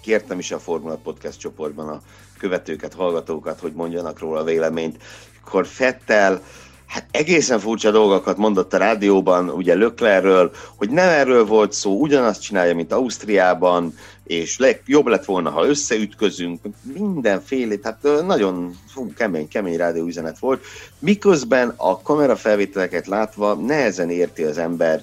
[0.00, 2.02] kértem is a Formula Podcast csoportban a
[2.38, 5.02] követőket, hallgatókat, hogy mondjanak róla véleményt,
[5.40, 6.42] akkor Fettel
[6.88, 12.42] hát egészen furcsa dolgokat mondott a rádióban, ugye Löklerről, hogy nem erről volt szó, ugyanazt
[12.42, 16.60] csinálja, mint Ausztriában, és le, jobb lett volna, ha összeütközünk,
[16.94, 20.64] mindenféle, tehát nagyon fú, kemény, kemény rádióüzenet volt,
[20.98, 25.02] miközben a kamerafelvételeket látva nehezen érti az ember,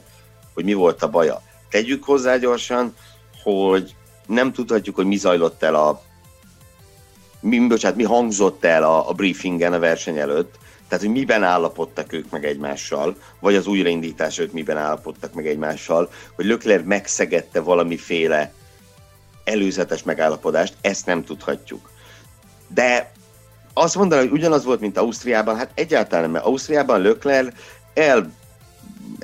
[0.53, 1.41] hogy mi volt a baja.
[1.69, 2.95] Tegyük hozzá gyorsan,
[3.43, 3.95] hogy
[4.27, 6.01] nem tudhatjuk, hogy mi zajlott el a
[7.39, 10.57] mi, bocsánat, mi hangzott el a, a briefingen a verseny előtt,
[10.87, 16.09] tehát, hogy miben állapodtak ők meg egymással, vagy az újraindítás ők miben állapodtak meg egymással,
[16.35, 18.53] hogy Lökler megszegette valamiféle
[19.43, 21.89] előzetes megállapodást, ezt nem tudhatjuk.
[22.67, 23.11] De
[23.73, 27.53] azt mondani, hogy ugyanaz volt, mint Ausztriában, hát egyáltalán nem, mert Ausztriában Lökler
[27.93, 28.31] el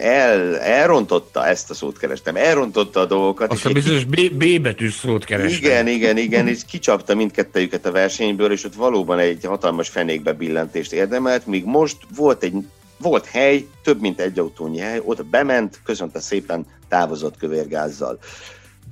[0.01, 3.51] el, elrontotta ezt a szót kerestem, elrontotta a dolgokat.
[3.51, 5.63] Azt a bizonyos B, B betűs szót kerestem.
[5.63, 10.93] Igen, igen, igen, és kicsapta mindkettejüket a versenyből, és ott valóban egy hatalmas fenékbe billentést
[10.93, 12.53] érdemelt, míg most volt egy
[12.97, 18.19] volt hely, több mint egy autónyi hely, ott bement, köszönte szépen, távozott kövérgázzal.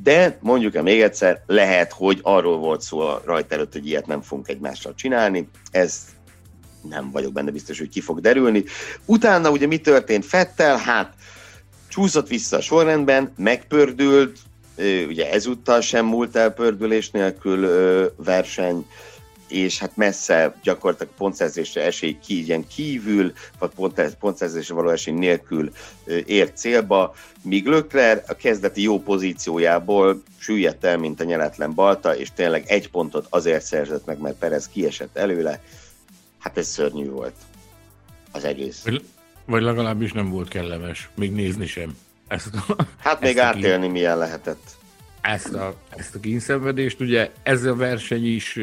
[0.03, 4.07] De mondjuk el még egyszer, lehet, hogy arról volt szó a rajt előtt, hogy ilyet
[4.07, 5.49] nem fogunk egymással csinálni.
[5.72, 6.01] Ez
[6.82, 8.64] nem vagyok benne biztos, hogy ki fog derülni.
[9.06, 10.78] Utána ugye mi történt Fettel?
[10.78, 11.14] Hát
[11.88, 14.38] csúszott vissza a sorrendben, megpördült,
[15.08, 17.70] ugye ezúttal sem múlt el pördülés nélkül
[18.16, 18.86] verseny,
[19.48, 23.72] és hát messze gyakorlatilag pontszerzésre esély ki, ilyen kívül, vagy
[24.20, 25.72] pontszerzésre való esély nélkül
[26.26, 32.32] ért célba, míg Lökler a kezdeti jó pozíciójából süllyedt el, mint a nyeletlen balta, és
[32.36, 35.62] tényleg egy pontot azért szerzett meg, mert Perez kiesett előle,
[36.40, 37.36] hát ez szörnyű volt
[38.32, 38.84] az egész.
[38.84, 39.04] Vagy,
[39.46, 41.98] vagy legalábbis nem volt kellemes, még nézni sem.
[42.28, 43.92] Ezt a, hát még átélni kín...
[43.92, 44.78] milyen lehetett.
[45.22, 48.60] Ezt a, ezt a kínszenvedést, ugye ez a verseny is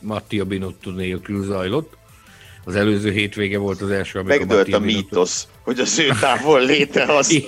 [0.00, 1.98] Mattia Binotto nélkül zajlott.
[2.64, 7.02] Az előző hétvége volt az első, amikor Megdőlt a mítosz, hogy az ő távol léte
[7.02, 7.42] az...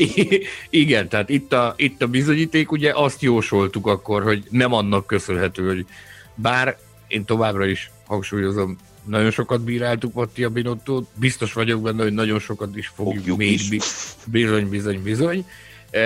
[0.70, 5.66] Igen, tehát itt a, itt a bizonyíték, ugye azt jósoltuk akkor, hogy nem annak köszönhető,
[5.66, 5.86] hogy
[6.34, 8.76] bár én továbbra is hangsúlyozom,
[9.08, 13.52] nagyon sokat bíráltuk Mattia Binottót, biztos vagyok benne, hogy nagyon sokat is fogjuk, fogjuk még
[13.52, 13.68] is.
[14.26, 15.46] bizony, bizony, bizony.
[15.90, 16.00] E,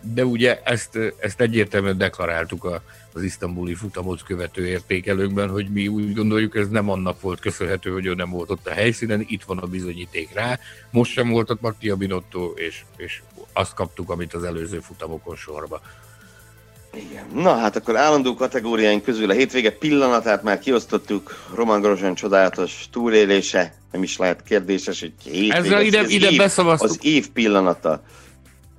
[0.00, 2.82] de ugye ezt, ezt egyértelműen deklaráltuk a
[3.12, 8.06] az isztambuli futamot követő értékelőkben, hogy mi úgy gondoljuk, ez nem annak volt köszönhető, hogy
[8.06, 10.58] ő nem volt ott a helyszínen, itt van a bizonyíték rá.
[10.90, 13.22] Most sem volt ott Mattia Binotto, és, és
[13.52, 15.80] azt kaptuk, amit az előző futamokon sorba.
[16.94, 17.26] Igen.
[17.34, 21.34] Na hát akkor állandó kategóriáink közül a hétvége pillanatát már kiosztottuk.
[21.54, 26.38] Roman Grosjean csodálatos túlélése, nem is lehet kérdéses, hogy hétvége, Ezzel ide, az, ide év,
[26.38, 26.90] beszavaztuk.
[26.90, 28.02] az év pillanata.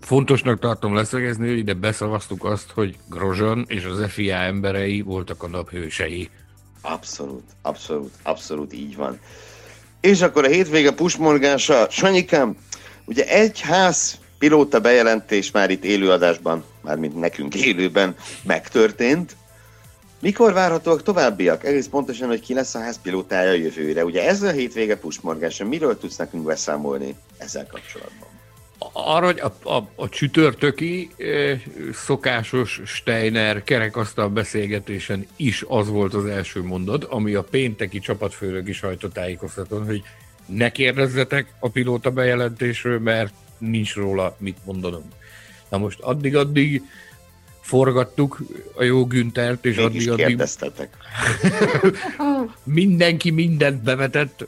[0.01, 5.47] Fontosnak tartom leszögezni, hogy ide beszavaztuk azt, hogy Grosjean és az FIA emberei voltak a
[5.47, 6.30] naphősei.
[6.82, 9.20] Abszolút, abszolút, abszolút így van.
[10.01, 12.57] És akkor a hétvége pusmorgása, Sanyikám,
[13.05, 19.36] ugye egy ház pilóta bejelentés már itt élőadásban, mármint nekünk élőben megtörtént.
[20.20, 21.66] Mikor várhatóak továbbiak?
[21.66, 24.06] Egész pontosan, hogy ki lesz a házpilótája jövőre.
[24.06, 28.28] Ugye ez a hétvége pusmorgása, miről tudsz nekünk beszámolni ezzel kapcsolatban?
[28.94, 31.62] Arra, hogy a, a, a csütörtöki eh,
[31.94, 38.78] szokásos Steiner kerekasztal beszélgetésen is az volt az első mondat, ami a pénteki csapatfőnök is
[38.78, 40.02] sajtótájékoztatón, hogy
[40.46, 45.03] ne kérdezzetek a pilóta bejelentésről, mert nincs róla mit mondanom.
[45.70, 46.84] Na most addig-addig
[47.62, 48.39] forgattuk
[48.76, 50.43] a jó Güntert, és addig-addig
[52.64, 54.47] mindenki mindent bevetett.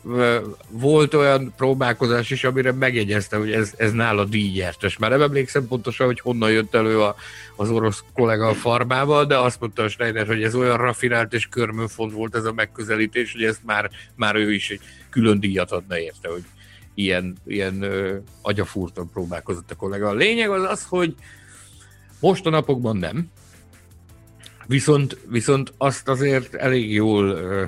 [0.70, 4.98] Volt olyan próbálkozás is, amire megjegyezte, hogy ez, ez nála díjgyertes.
[4.98, 7.16] Már nem emlékszem pontosan, hogy honnan jött elő a,
[7.56, 11.48] az orosz kollega a farmával, de azt mondta a Steiner, hogy ez olyan rafinált és
[11.48, 16.00] körmönfont volt ez a megközelítés, hogy ezt már, már ő is egy külön díjat adna
[16.00, 16.44] érte, hogy
[16.94, 20.08] ilyen, ilyen ö, agyafúrtan próbálkozott a kollega.
[20.08, 21.16] A lényeg az az, hogy
[22.20, 23.32] most a napokban nem,
[24.68, 27.66] viszont, viszont azt azért elég jól ö,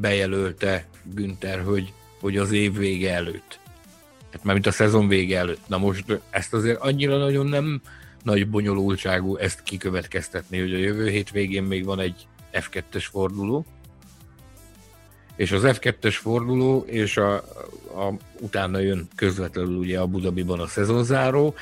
[0.00, 3.60] bejelölte Günther, hogy, hogy az év vége előtt.
[4.32, 5.68] Hát már mint a szezon vége előtt.
[5.68, 7.80] Na most ezt azért annyira nagyon nem
[8.22, 13.66] nagy bonyolultságú ezt kikövetkeztetni, hogy a jövő hét végén még van egy F2-es forduló,
[15.42, 21.54] és az F2-es forduló, és a, a, utána jön közvetlenül ugye a Budabiban a szezonzáró,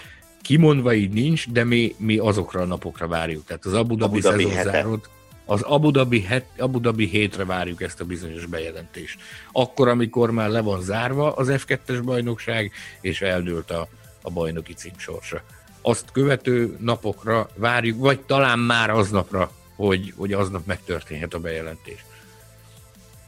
[0.43, 3.45] kimondva így nincs, de mi, mi azokra a napokra várjuk.
[3.45, 5.09] Tehát az Abu Dhabi, Abu Dhabi szezonzárót,
[5.45, 9.20] az Abu Dhabi, het, Abu Dhabi hétre várjuk ezt a bizonyos bejelentést.
[9.53, 13.89] Akkor, amikor már le van zárva az F2-es bajnokság, és eldőlt a,
[14.22, 15.43] a bajnoki cím sorsa.
[15.83, 22.05] Azt követő napokra várjuk, vagy talán már aznapra, hogy, hogy aznap megtörténhet a bejelentés.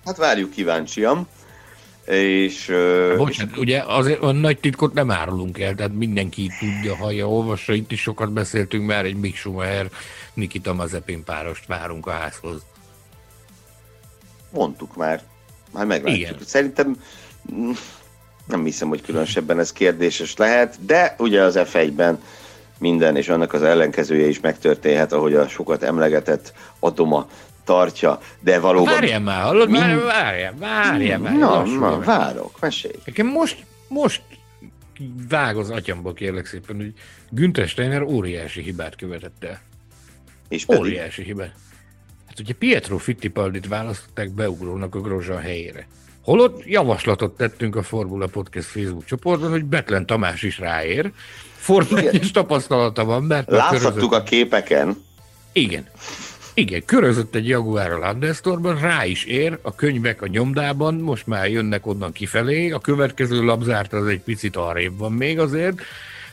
[0.05, 1.27] Hát várjuk kíváncsian.
[2.05, 7.29] És, ö, Bocsánat, ugye azért a nagy titkot nem árulunk el, tehát mindenki tudja, hallja,
[7.29, 9.91] olvassa, itt is sokat beszéltünk már, egy Mick Schumacher,
[10.35, 12.63] Nikita Mazepin párost várunk a házhoz.
[14.51, 15.23] mondtuk már.
[15.71, 16.21] Már meglátjuk.
[16.21, 16.37] Igen.
[16.45, 17.03] Szerintem
[18.47, 22.23] nem hiszem, hogy különösebben ez kérdéses lehet, de ugye az F1-ben
[22.79, 27.29] minden és annak az ellenkezője is megtörténhet, ahogy a sokat emlegetett Adoma
[27.65, 28.95] tartja, de valóban...
[28.95, 29.71] Várjál már, hallod?
[29.71, 31.39] Mind- Várjál, várjál, várjál.
[31.39, 32.95] Na, lassulj na, várok, mesélj.
[33.05, 34.23] Nekem most, most
[35.29, 36.93] vág az atyamba, kérlek szépen, hogy
[37.31, 39.61] Günther Steiner óriási hibát követett el.
[40.49, 41.55] És pedig Óriási hibát.
[42.29, 45.87] Hát ugye Pietro Fittipaldit választották beugrónak a Grosjean helyére.
[46.23, 51.13] Holott javaslatot tettünk a Formula Podcast Facebook csoportban, hogy Betlen Tamás is ráér.
[51.57, 52.15] Formula Igen.
[52.15, 55.05] 1 tapasztalata van, mert láthattuk a képeken,
[55.53, 55.89] Igen.
[56.55, 61.51] Igen, körözött egy Jaguar a Landestorban, rá is ér, a könyvek a nyomdában, most már
[61.51, 65.81] jönnek onnan kifelé, a következő labzárt az egy picit arrébb van még azért,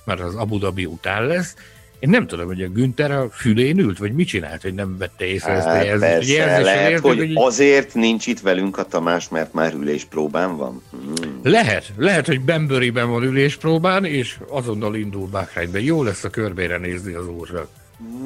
[0.03, 1.55] mert az Abu Dhabi után lesz.
[1.99, 5.25] Én nem tudom, hogy a Günther a fülén ült, vagy mit csinált, hogy nem vette
[5.25, 6.37] észre ezt a hát jelzést.
[6.37, 10.57] persze, lehet, érted, hogy hogy azért nincs itt velünk a Tamás, mert már ülés próbán
[10.57, 10.81] van.
[10.91, 11.39] Hmm.
[11.43, 15.81] Lehet, lehet, hogy Bemböriben van üléspróbán, és azonnal indul Bahrainbe.
[15.81, 17.78] Jó lesz a körbére nézni az úrnak.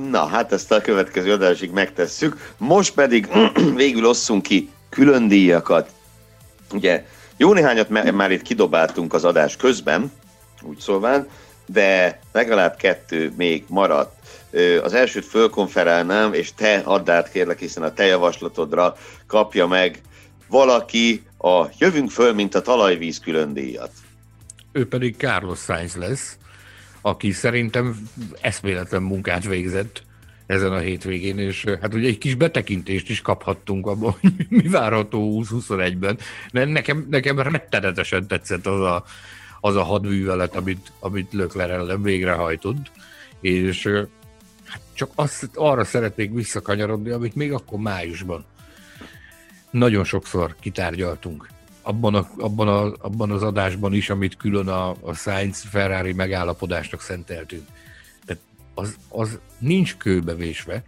[0.10, 2.54] Na, hát ezt a következő adásig megtesszük.
[2.58, 3.30] Most pedig
[3.76, 5.90] végül osszunk ki külön díjakat.
[6.74, 7.06] Ugye
[7.38, 10.12] jó néhányat már itt kidobáltunk az adás közben,
[10.62, 11.28] úgy szólván,
[11.66, 14.16] de legalább kettő még maradt.
[14.84, 18.96] Az elsőt fölkonferálnám, és te add át kérlek, hiszen a te javaslatodra
[19.28, 20.02] kapja meg
[20.48, 23.92] valaki a Jövünk föl, mint a talajvíz külön díjat.
[24.72, 26.38] ő pedig Carlos Sainz lesz,
[27.06, 28.10] aki szerintem
[28.42, 30.04] eszméletlen munkát végzett
[30.46, 35.44] ezen a hétvégén, és hát ugye egy kis betekintést is kaphattunk abban, hogy mi várható
[35.44, 36.18] 20-21-ben.
[36.52, 39.04] De nekem, nekem rettenetesen tetszett az a,
[39.62, 42.92] az a hadművelet, amit, amit Lökler ellen végrehajtott,
[43.42, 43.88] és
[44.66, 48.46] hát csak azt, arra szeretnék visszakanyarodni, amit még akkor májusban
[49.72, 51.48] nagyon sokszor kitárgyaltunk
[51.84, 57.02] abban, a, abban, a, abban az adásban is, amit külön a, a Sainz Ferrari megállapodásnak
[57.02, 57.68] szenteltünk.
[58.26, 58.42] Tehát
[58.74, 60.84] az, az nincs kőbevésve,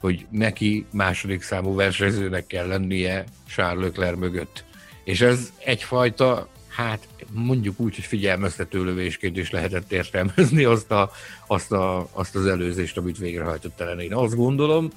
[0.00, 4.64] hogy neki második számú versenyzőnek kell lennie Charles Leclerc mögött.
[5.04, 11.10] És ez egyfajta, hát mondjuk úgy, hogy figyelmeztető lövésként is lehetett értelmezni azt, a,
[11.46, 14.00] azt, a, azt az előzést, amit végrehajtott ellen.
[14.00, 14.90] Én azt gondolom,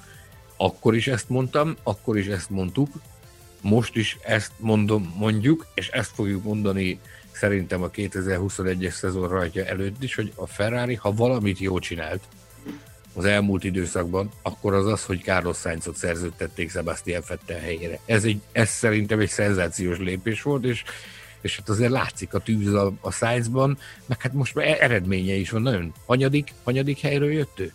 [0.56, 2.88] akkor is ezt mondtam, akkor is ezt mondtuk,
[3.60, 7.00] most is ezt mondom, mondjuk, és ezt fogjuk mondani
[7.32, 12.20] szerintem a 2021-es szezon rajta előtt is, hogy a Ferrari, ha valamit jól csinált
[13.14, 17.98] az elmúlt időszakban, akkor az az, hogy Carlos Sainzot szerződtették Sebastian Vettel helyére.
[18.04, 20.84] Ez, egy, ez szerintem egy szenzációs lépés volt, és
[21.40, 25.34] és hát azért látszik a tűz a, a Sainzban, meg hát most már e- eredménye
[25.34, 27.72] is van, nagyon hanyadik, hanyadik helyről jött ő?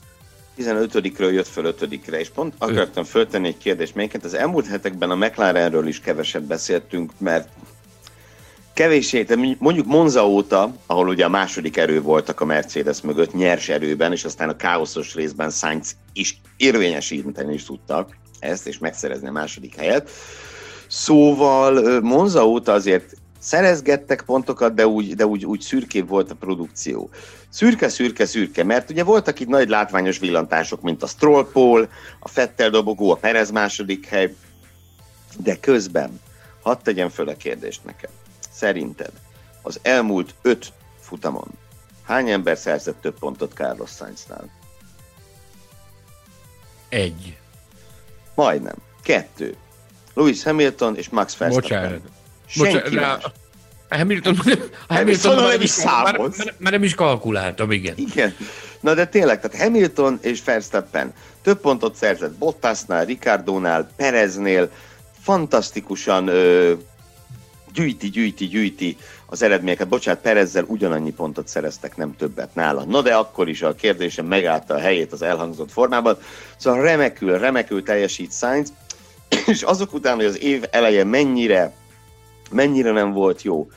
[0.58, 5.16] 15-ről jött föl 5-re, és pont akartam föltenni egy kérdést, melyiket az elmúlt hetekben a
[5.16, 7.50] McLarenről is keveset beszéltünk, mert
[8.74, 9.26] kevéssé,
[9.60, 14.24] mondjuk Monza óta, ahol ugye a második erő voltak a Mercedes mögött, nyers erőben, és
[14.24, 20.10] aztán a káoszos részben Sainz is érvényesíteni is tudtak ezt, és megszerezni a második helyet.
[20.88, 23.14] Szóval Monza óta azért
[23.44, 27.10] szerezgettek pontokat, de úgy, de úgy, úgy szürkébb volt a produkció.
[27.50, 31.88] Szürke, szürke, szürke, mert ugye voltak itt nagy látványos villantások, mint a Stroll Pole,
[32.20, 34.36] a Fettel dobogó, a Perez második hely,
[35.38, 36.22] de közben,
[36.62, 38.10] hadd tegyem föl a kérdést neked.
[38.52, 39.12] Szerinted
[39.62, 41.62] az elmúlt öt futamon
[42.04, 44.50] hány ember szerzett több pontot Carlos Sainznál?
[46.90, 47.38] Egy.
[48.36, 48.76] Majdnem.
[49.04, 49.56] Kettő.
[50.14, 51.82] Lewis Hamilton és Max Verstappen.
[51.82, 52.23] Bocsánat.
[52.54, 52.98] Senki
[53.94, 54.40] a Hamilton,
[54.88, 57.94] a Hamilton már, nem is már, már, már, nem is kalkuláltam, igen.
[57.98, 58.36] Igen.
[58.80, 64.72] Na de tényleg, tehát Hamilton és Verstappen több pontot szerzett Bottasnál, Ricardónál, Pereznél,
[65.22, 66.74] fantasztikusan ö,
[67.74, 69.88] gyűjti, gyűjti, gyűjti az eredményeket.
[69.88, 72.84] Bocsánat, Perezzel ugyanannyi pontot szereztek, nem többet nála.
[72.84, 76.18] Na de akkor is a kérdésem megállta a helyét az elhangzott formában.
[76.58, 78.74] Szóval remekül, remekül teljesít Sainz,
[79.46, 81.74] és azok után, hogy az év eleje mennyire
[82.54, 83.70] mennyire nem volt jó.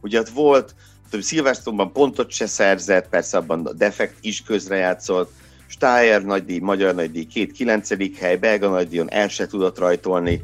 [0.00, 0.74] Ugye ott volt,
[1.10, 5.32] hogy Szilvesztonban pontot se szerzett, persze abban a defekt is közrejátszott,
[5.66, 10.40] Steyer nagydíj, magyar nagydíj, két kilencedik hely, belga nagydíjon el se tudott rajtolni.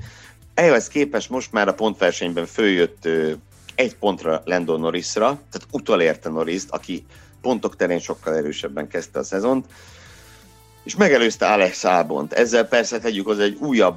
[0.55, 3.09] Ehhez képest most már a pontversenyben följött
[3.75, 7.07] egy pontra Lando Norrisra, tehát utolérte Norris, aki
[7.41, 9.67] pontok terén sokkal erősebben kezdte a szezont,
[10.85, 12.33] és megelőzte Alex Albont.
[12.33, 13.97] Ezzel persze tegyük az egy újabb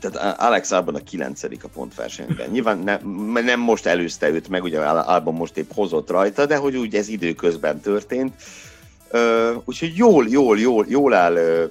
[0.00, 2.50] tehát Alex Albon a kilencedik a pontversenyben.
[2.50, 2.98] Nyilván ne,
[3.40, 7.08] nem most előzte őt meg, ugye Albon most épp hozott rajta, de hogy úgy ez
[7.08, 8.34] időközben történt.
[9.12, 11.70] Uh, úgyhogy jól, jól, jól, jól áll uh,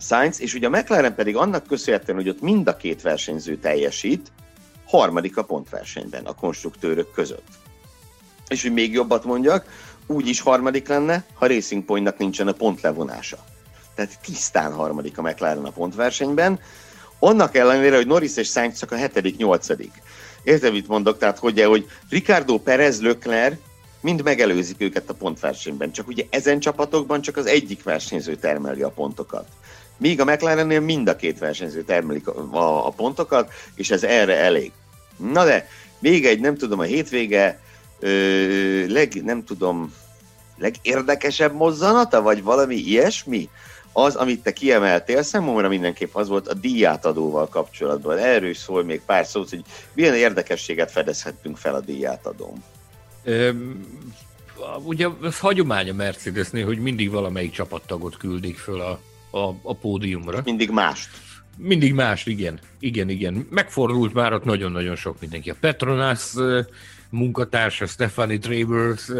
[0.00, 4.32] Sainz, és ugye a McLaren pedig annak köszönhetően, hogy ott mind a két versenyző teljesít,
[4.86, 7.46] harmadik a pontversenyben a konstruktőrök között.
[8.48, 9.66] És hogy még jobbat mondjak,
[10.06, 13.38] úgy is harmadik lenne, ha Racing Pointnak nincsen a pontlevonása.
[13.94, 16.60] Tehát tisztán harmadik a McLaren a pontversenyben,
[17.18, 19.92] annak ellenére, hogy Norris és Sainz csak a hetedik, nyolcadik.
[20.42, 21.18] Érted, mit mondok?
[21.18, 23.56] Tehát, hogy, hogy Ricardo Perez, Leclerc
[24.00, 25.92] mind megelőzik őket a pontversenyben.
[25.92, 29.46] Csak ugye ezen csapatokban csak az egyik versenyző termeli a pontokat.
[29.96, 34.36] Míg a McLarennél mind a két versenyző termelik a, a, a pontokat, és ez erre
[34.36, 34.72] elég.
[35.32, 35.68] Na de,
[35.98, 37.60] még egy, nem tudom, a hétvége
[37.98, 39.94] ö, leg, nem tudom,
[40.58, 43.48] legérdekesebb mozzanata, vagy valami ilyesmi?
[44.04, 48.18] Az, amit te kiemeltél, számomra mindenképp az volt a díjátadóval kapcsolatban.
[48.18, 49.62] Erről is szól még pár szót, hogy
[49.92, 52.64] milyen érdekességet fedezhettünk fel a díjátadón.
[53.24, 53.84] Üm,
[54.84, 59.00] ugye ez hagyomány a Mercedesnél, hogy mindig valamelyik csapattagot küldik föl a,
[59.38, 60.40] a, a pódiumra.
[60.44, 61.08] Mindig mást.
[61.56, 62.58] Mindig más, igen.
[62.80, 63.46] Igen, igen.
[63.50, 65.50] Megfordult már ott nagyon-nagyon sok mindenki.
[65.50, 66.34] A Petronas
[67.10, 69.10] munkatársa, Stephanie Travers,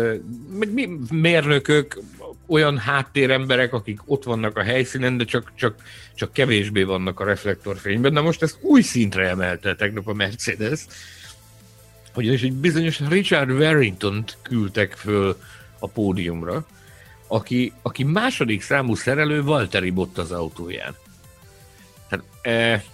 [0.58, 1.98] meg mérnökök,
[2.46, 5.82] olyan háttéremberek, akik ott vannak a helyszínen, de csak, csak,
[6.14, 8.12] csak kevésbé vannak a reflektorfényben.
[8.12, 10.86] Na most ezt új szintre emelte tegnap a Mercedes,
[12.14, 15.36] ugyanis egy bizonyos Richard Warrington-t küldtek föl
[15.78, 16.66] a pódiumra,
[17.26, 20.96] aki, aki második számú szerelő Valtteri Bottas autóján.
[22.10, 22.84] Hát, e,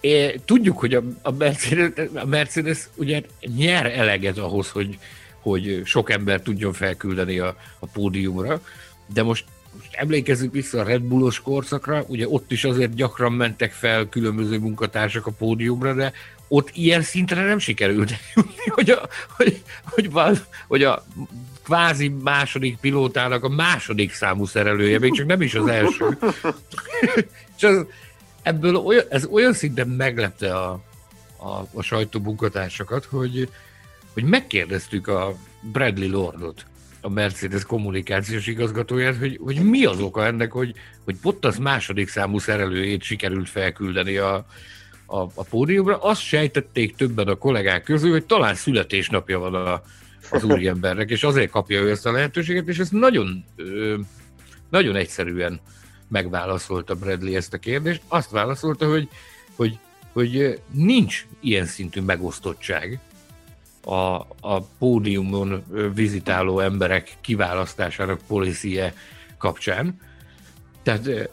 [0.00, 3.22] e, tudjuk, hogy a, a, Mercedes, a Mercedes ugye
[3.56, 4.98] nyer eleget ahhoz, hogy,
[5.40, 8.60] hogy sok ember tudjon felküldeni a, a pódiumra,
[9.06, 9.44] de most,
[9.76, 14.58] most emlékezzük vissza a Red Bullos korszakra, ugye ott is azért gyakran mentek fel különböző
[14.58, 16.12] munkatársak a pódiumra, de
[16.48, 18.14] ott ilyen szintre nem sikerült
[18.76, 21.04] hogy a, hogy, hogy, hogy, hogy a
[21.68, 26.18] kvázi második pilótának a második számú szerelője, még csak nem is az első.
[27.56, 27.86] És az,
[28.42, 30.70] ebből olyan, ez olyan szinten meglepte a,
[31.36, 33.48] a, a sajtó munkatársakat, hogy,
[34.12, 35.34] hogy megkérdeztük a
[35.72, 36.66] Bradley Lordot,
[37.00, 40.74] a Mercedes kommunikációs igazgatóját, hogy, hogy mi az oka ennek, hogy,
[41.04, 44.46] hogy Bottas második számú szerelőjét sikerült felküldeni a,
[45.06, 45.98] a, a pódiumra.
[45.98, 49.82] Azt sejtették többen a kollégák közül, hogy talán születésnapja van a,
[50.30, 53.44] az úriembernek, és azért kapja ő ezt a lehetőséget, és ez nagyon,
[54.70, 55.60] nagyon egyszerűen
[56.08, 58.02] megválaszolta Bradley ezt a kérdést.
[58.08, 59.08] Azt válaszolta, hogy,
[59.56, 59.78] hogy,
[60.12, 63.00] hogy nincs ilyen szintű megosztottság
[63.84, 65.64] a, a pódiumon
[65.94, 68.94] vizitáló emberek kiválasztásának policie
[69.38, 70.00] kapcsán.
[70.82, 71.30] Tehát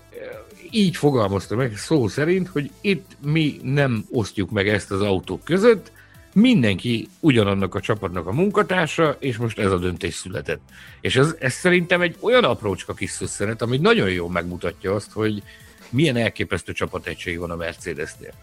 [0.71, 5.91] így fogalmazta meg szó szerint, hogy itt mi nem osztjuk meg ezt az autók között,
[6.35, 10.61] mindenki ugyanannak a csapatnak a munkatársa, és most ez a döntés született.
[11.01, 15.43] És ez, ez szerintem egy olyan aprócska kis szösszenet, ami nagyon jól megmutatja azt, hogy
[15.89, 18.33] milyen elképesztő csapategység van a Mercedesnél.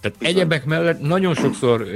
[0.00, 0.34] Tehát Bizony.
[0.34, 1.86] egyebek mellett nagyon sokszor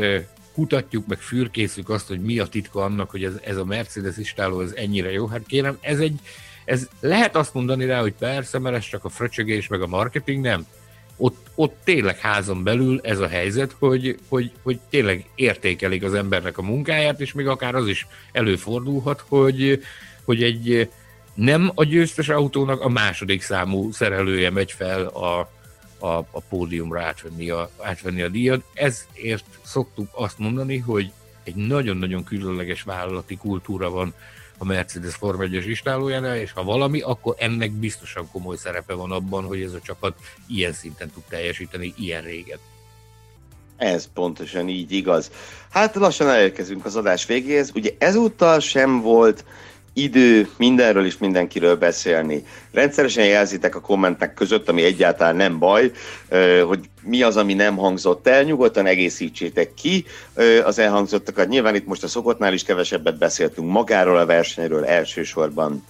[0.54, 4.60] kutatjuk, meg fürkészük azt, hogy mi a titka annak, hogy ez, ez a Mercedes istáló
[4.60, 5.26] ez ennyire jó.
[5.26, 6.20] Hát kérem, ez egy,
[6.64, 10.44] ez lehet azt mondani rá, hogy persze, mert ez csak a fröcsögés, meg a marketing,
[10.44, 10.66] nem
[11.16, 16.58] ott, ott tényleg házon belül ez a helyzet, hogy, hogy, hogy tényleg értékelik az embernek
[16.58, 19.82] a munkáját, és még akár az is előfordulhat, hogy,
[20.24, 20.88] hogy egy
[21.34, 25.50] nem a győztes autónak a második számú szerelője megy fel a,
[25.98, 28.64] a, a pódiumra átvenni a, átvenni a díjat.
[28.74, 31.12] Ezért szoktuk azt mondani, hogy
[31.44, 34.14] egy nagyon-nagyon különleges vállalati kultúra van
[34.62, 39.44] a Mercedes Form 1-es istálójánál, és ha valami, akkor ennek biztosan komoly szerepe van abban,
[39.44, 40.14] hogy ez a csapat
[40.46, 42.58] ilyen szinten tud teljesíteni ilyen régen.
[43.76, 45.30] Ez pontosan így igaz.
[45.70, 47.70] Hát lassan elérkezünk az adás végéhez.
[47.74, 49.44] Ugye ezúttal sem volt
[49.94, 52.44] idő mindenről is mindenkiről beszélni.
[52.72, 55.90] Rendszeresen jelzitek a kommentek között, ami egyáltalán nem baj,
[56.66, 60.04] hogy mi az, ami nem hangzott el, nyugodtan egészítsétek ki
[60.64, 61.48] az elhangzottakat.
[61.48, 65.84] Nyilván itt most a szokottnál is kevesebbet beszéltünk magáról a versenyről elsősorban,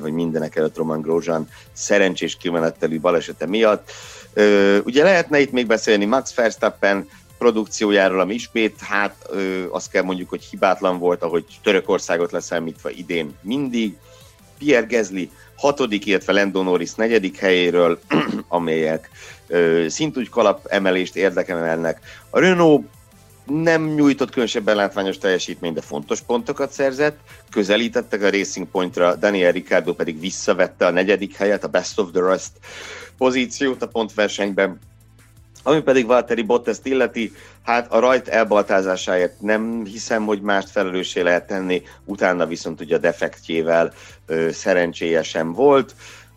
[0.00, 3.90] vagy mindenek előtt Roman Grosjean szerencsés kimenettelű balesete miatt.
[4.84, 7.08] Ugye lehetne itt még beszélni Max Verstappen
[7.44, 13.34] produkciójáról, ami ismét, hát ö, azt kell mondjuk, hogy hibátlan volt, ahogy Törökországot leszámítva idén
[13.40, 13.96] mindig.
[14.58, 17.98] Pierre Gezli hatodik, illetve Lando Norris negyedik helyéről,
[18.48, 19.10] amelyek
[19.46, 22.00] ö, szintúgy kalap emelést érdekelnek.
[22.30, 22.86] A Renault
[23.46, 27.18] nem nyújtott különösebben látványos teljesítményt, de fontos pontokat szerzett,
[27.50, 32.26] közelítettek a Racing Pointra, Daniel Ricciardo pedig visszavette a negyedik helyet, a Best of the
[32.26, 32.52] Rest
[33.16, 34.78] pozíciót a pontversenyben,
[35.66, 37.32] ami pedig Valtteri bottas illeti,
[37.62, 42.98] hát a rajt elbaltázásáért nem hiszem, hogy mást felelőssé lehet tenni, utána viszont ugye a
[42.98, 43.92] defektjével
[44.26, 45.94] ö, szerencséje sem volt.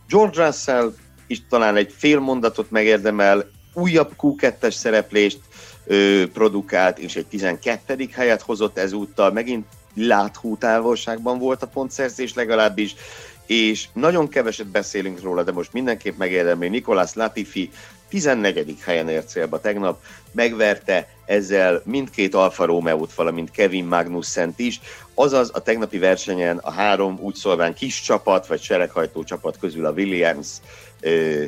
[0.08, 0.94] George Russell
[1.28, 5.40] is talán egy fél mondatot megérdemel, újabb Q2-es szereplést
[5.86, 8.10] ö, produkált, és egy 12.
[8.12, 12.96] helyet hozott ezúttal, megint láthú távolságban volt a pontszerzés legalábbis,
[13.46, 17.70] és nagyon keveset beszélünk róla, de most mindenképp megérdemli Nikolás Latifi
[18.10, 18.76] 14.
[18.84, 20.02] helyen ért célba tegnap,
[20.32, 24.80] megverte ezzel mindkét Alfa Romeo-t, valamint Kevin Magnussen-t is,
[25.14, 29.92] azaz a tegnapi versenyen a három úgy szólván kis csapat, vagy sereghajtó csapat közül a
[29.92, 30.48] Williams
[31.02, 31.44] ö,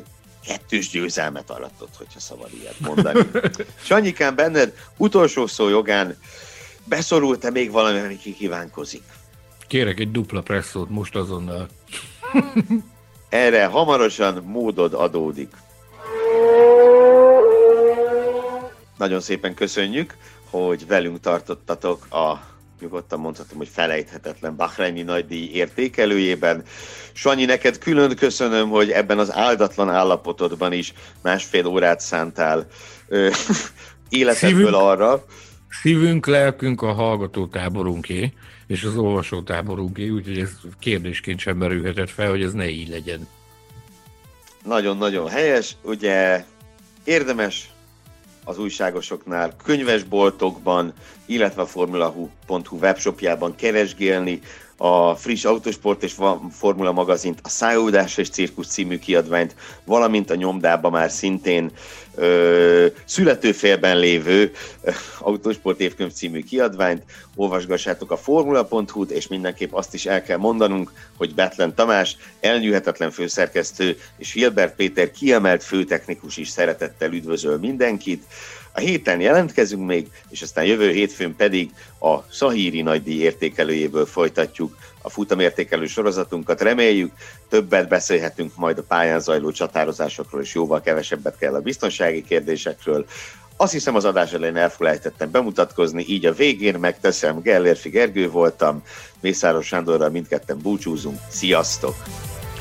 [0.45, 3.19] kettős győzelmet aratott, hogyha szabad ilyet mondani.
[3.83, 6.17] Sanyikán benned utolsó szó jogán
[6.83, 9.03] beszorult-e még valami, ami kikívánkozik?
[9.67, 11.67] Kérek egy dupla presszót most azonnal.
[13.29, 15.49] Erre hamarosan módod adódik.
[18.99, 20.17] Nagyon szépen köszönjük,
[20.49, 22.39] hogy velünk tartottatok a
[22.79, 26.63] nyugodtan mondhatom, hogy felejthetetlen Bahreini nagydíj értékelőjében.
[27.11, 32.67] Sanyi, neked külön köszönöm, hogy ebben az áldatlan állapotodban is másfél órát szántál
[33.07, 33.29] ö,
[34.09, 35.25] életedből szívünk, arra.
[35.81, 38.33] Szívünk, lelkünk a hallgatótáborunké,
[38.67, 43.27] és az olvasótáborunké, úgyhogy ez kérdésként sem merülhetett fel, hogy ez ne így legyen.
[44.63, 46.45] Nagyon-nagyon helyes, ugye
[47.03, 47.69] érdemes
[48.49, 50.93] az újságosoknál, könyvesboltokban,
[51.25, 52.29] illetve a formula.hu
[52.71, 54.39] webshopjában keresgélni
[54.81, 56.15] a friss Autosport és
[56.51, 61.71] Formula magazint, a Szájódás és Cirkusz című kiadványt, valamint a nyomdában már szintén
[62.15, 64.51] ö, születőfélben lévő
[64.81, 67.03] ö, Autosport évkönyv című kiadványt.
[67.35, 73.97] Olvasgassátok a formula.hu-t, és mindenképp azt is el kell mondanunk, hogy Betlen Tamás, elnyűhetetlen főszerkesztő,
[74.17, 78.23] és Hilbert Péter kiemelt főtechnikus is szeretettel üdvözöl mindenkit.
[78.71, 81.69] A héten jelentkezünk még, és aztán jövő hétfőn pedig
[81.99, 86.61] a Szahíri nagydíj értékelőjéből folytatjuk a futamértékelő sorozatunkat.
[86.61, 87.11] Reméljük,
[87.49, 93.05] többet beszélhetünk majd a pályán zajló csatározásokról, és jóval kevesebbet kell a biztonsági kérdésekről.
[93.57, 98.83] Azt hiszem az adás elején elfelejtettem bemutatkozni, így a végén megteszem, Gellérfi Gergő voltam,
[99.19, 101.19] Mészáros Sándorral mindketten búcsúzunk.
[101.29, 101.95] Sziasztok!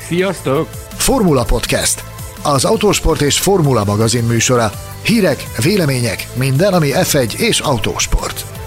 [0.07, 0.67] Sziasztok!
[0.97, 2.18] Formula Podcast.
[2.43, 4.71] Az autósport és formula magazin műsora.
[5.01, 8.58] Hírek, vélemények, minden, ami F1 és autósport.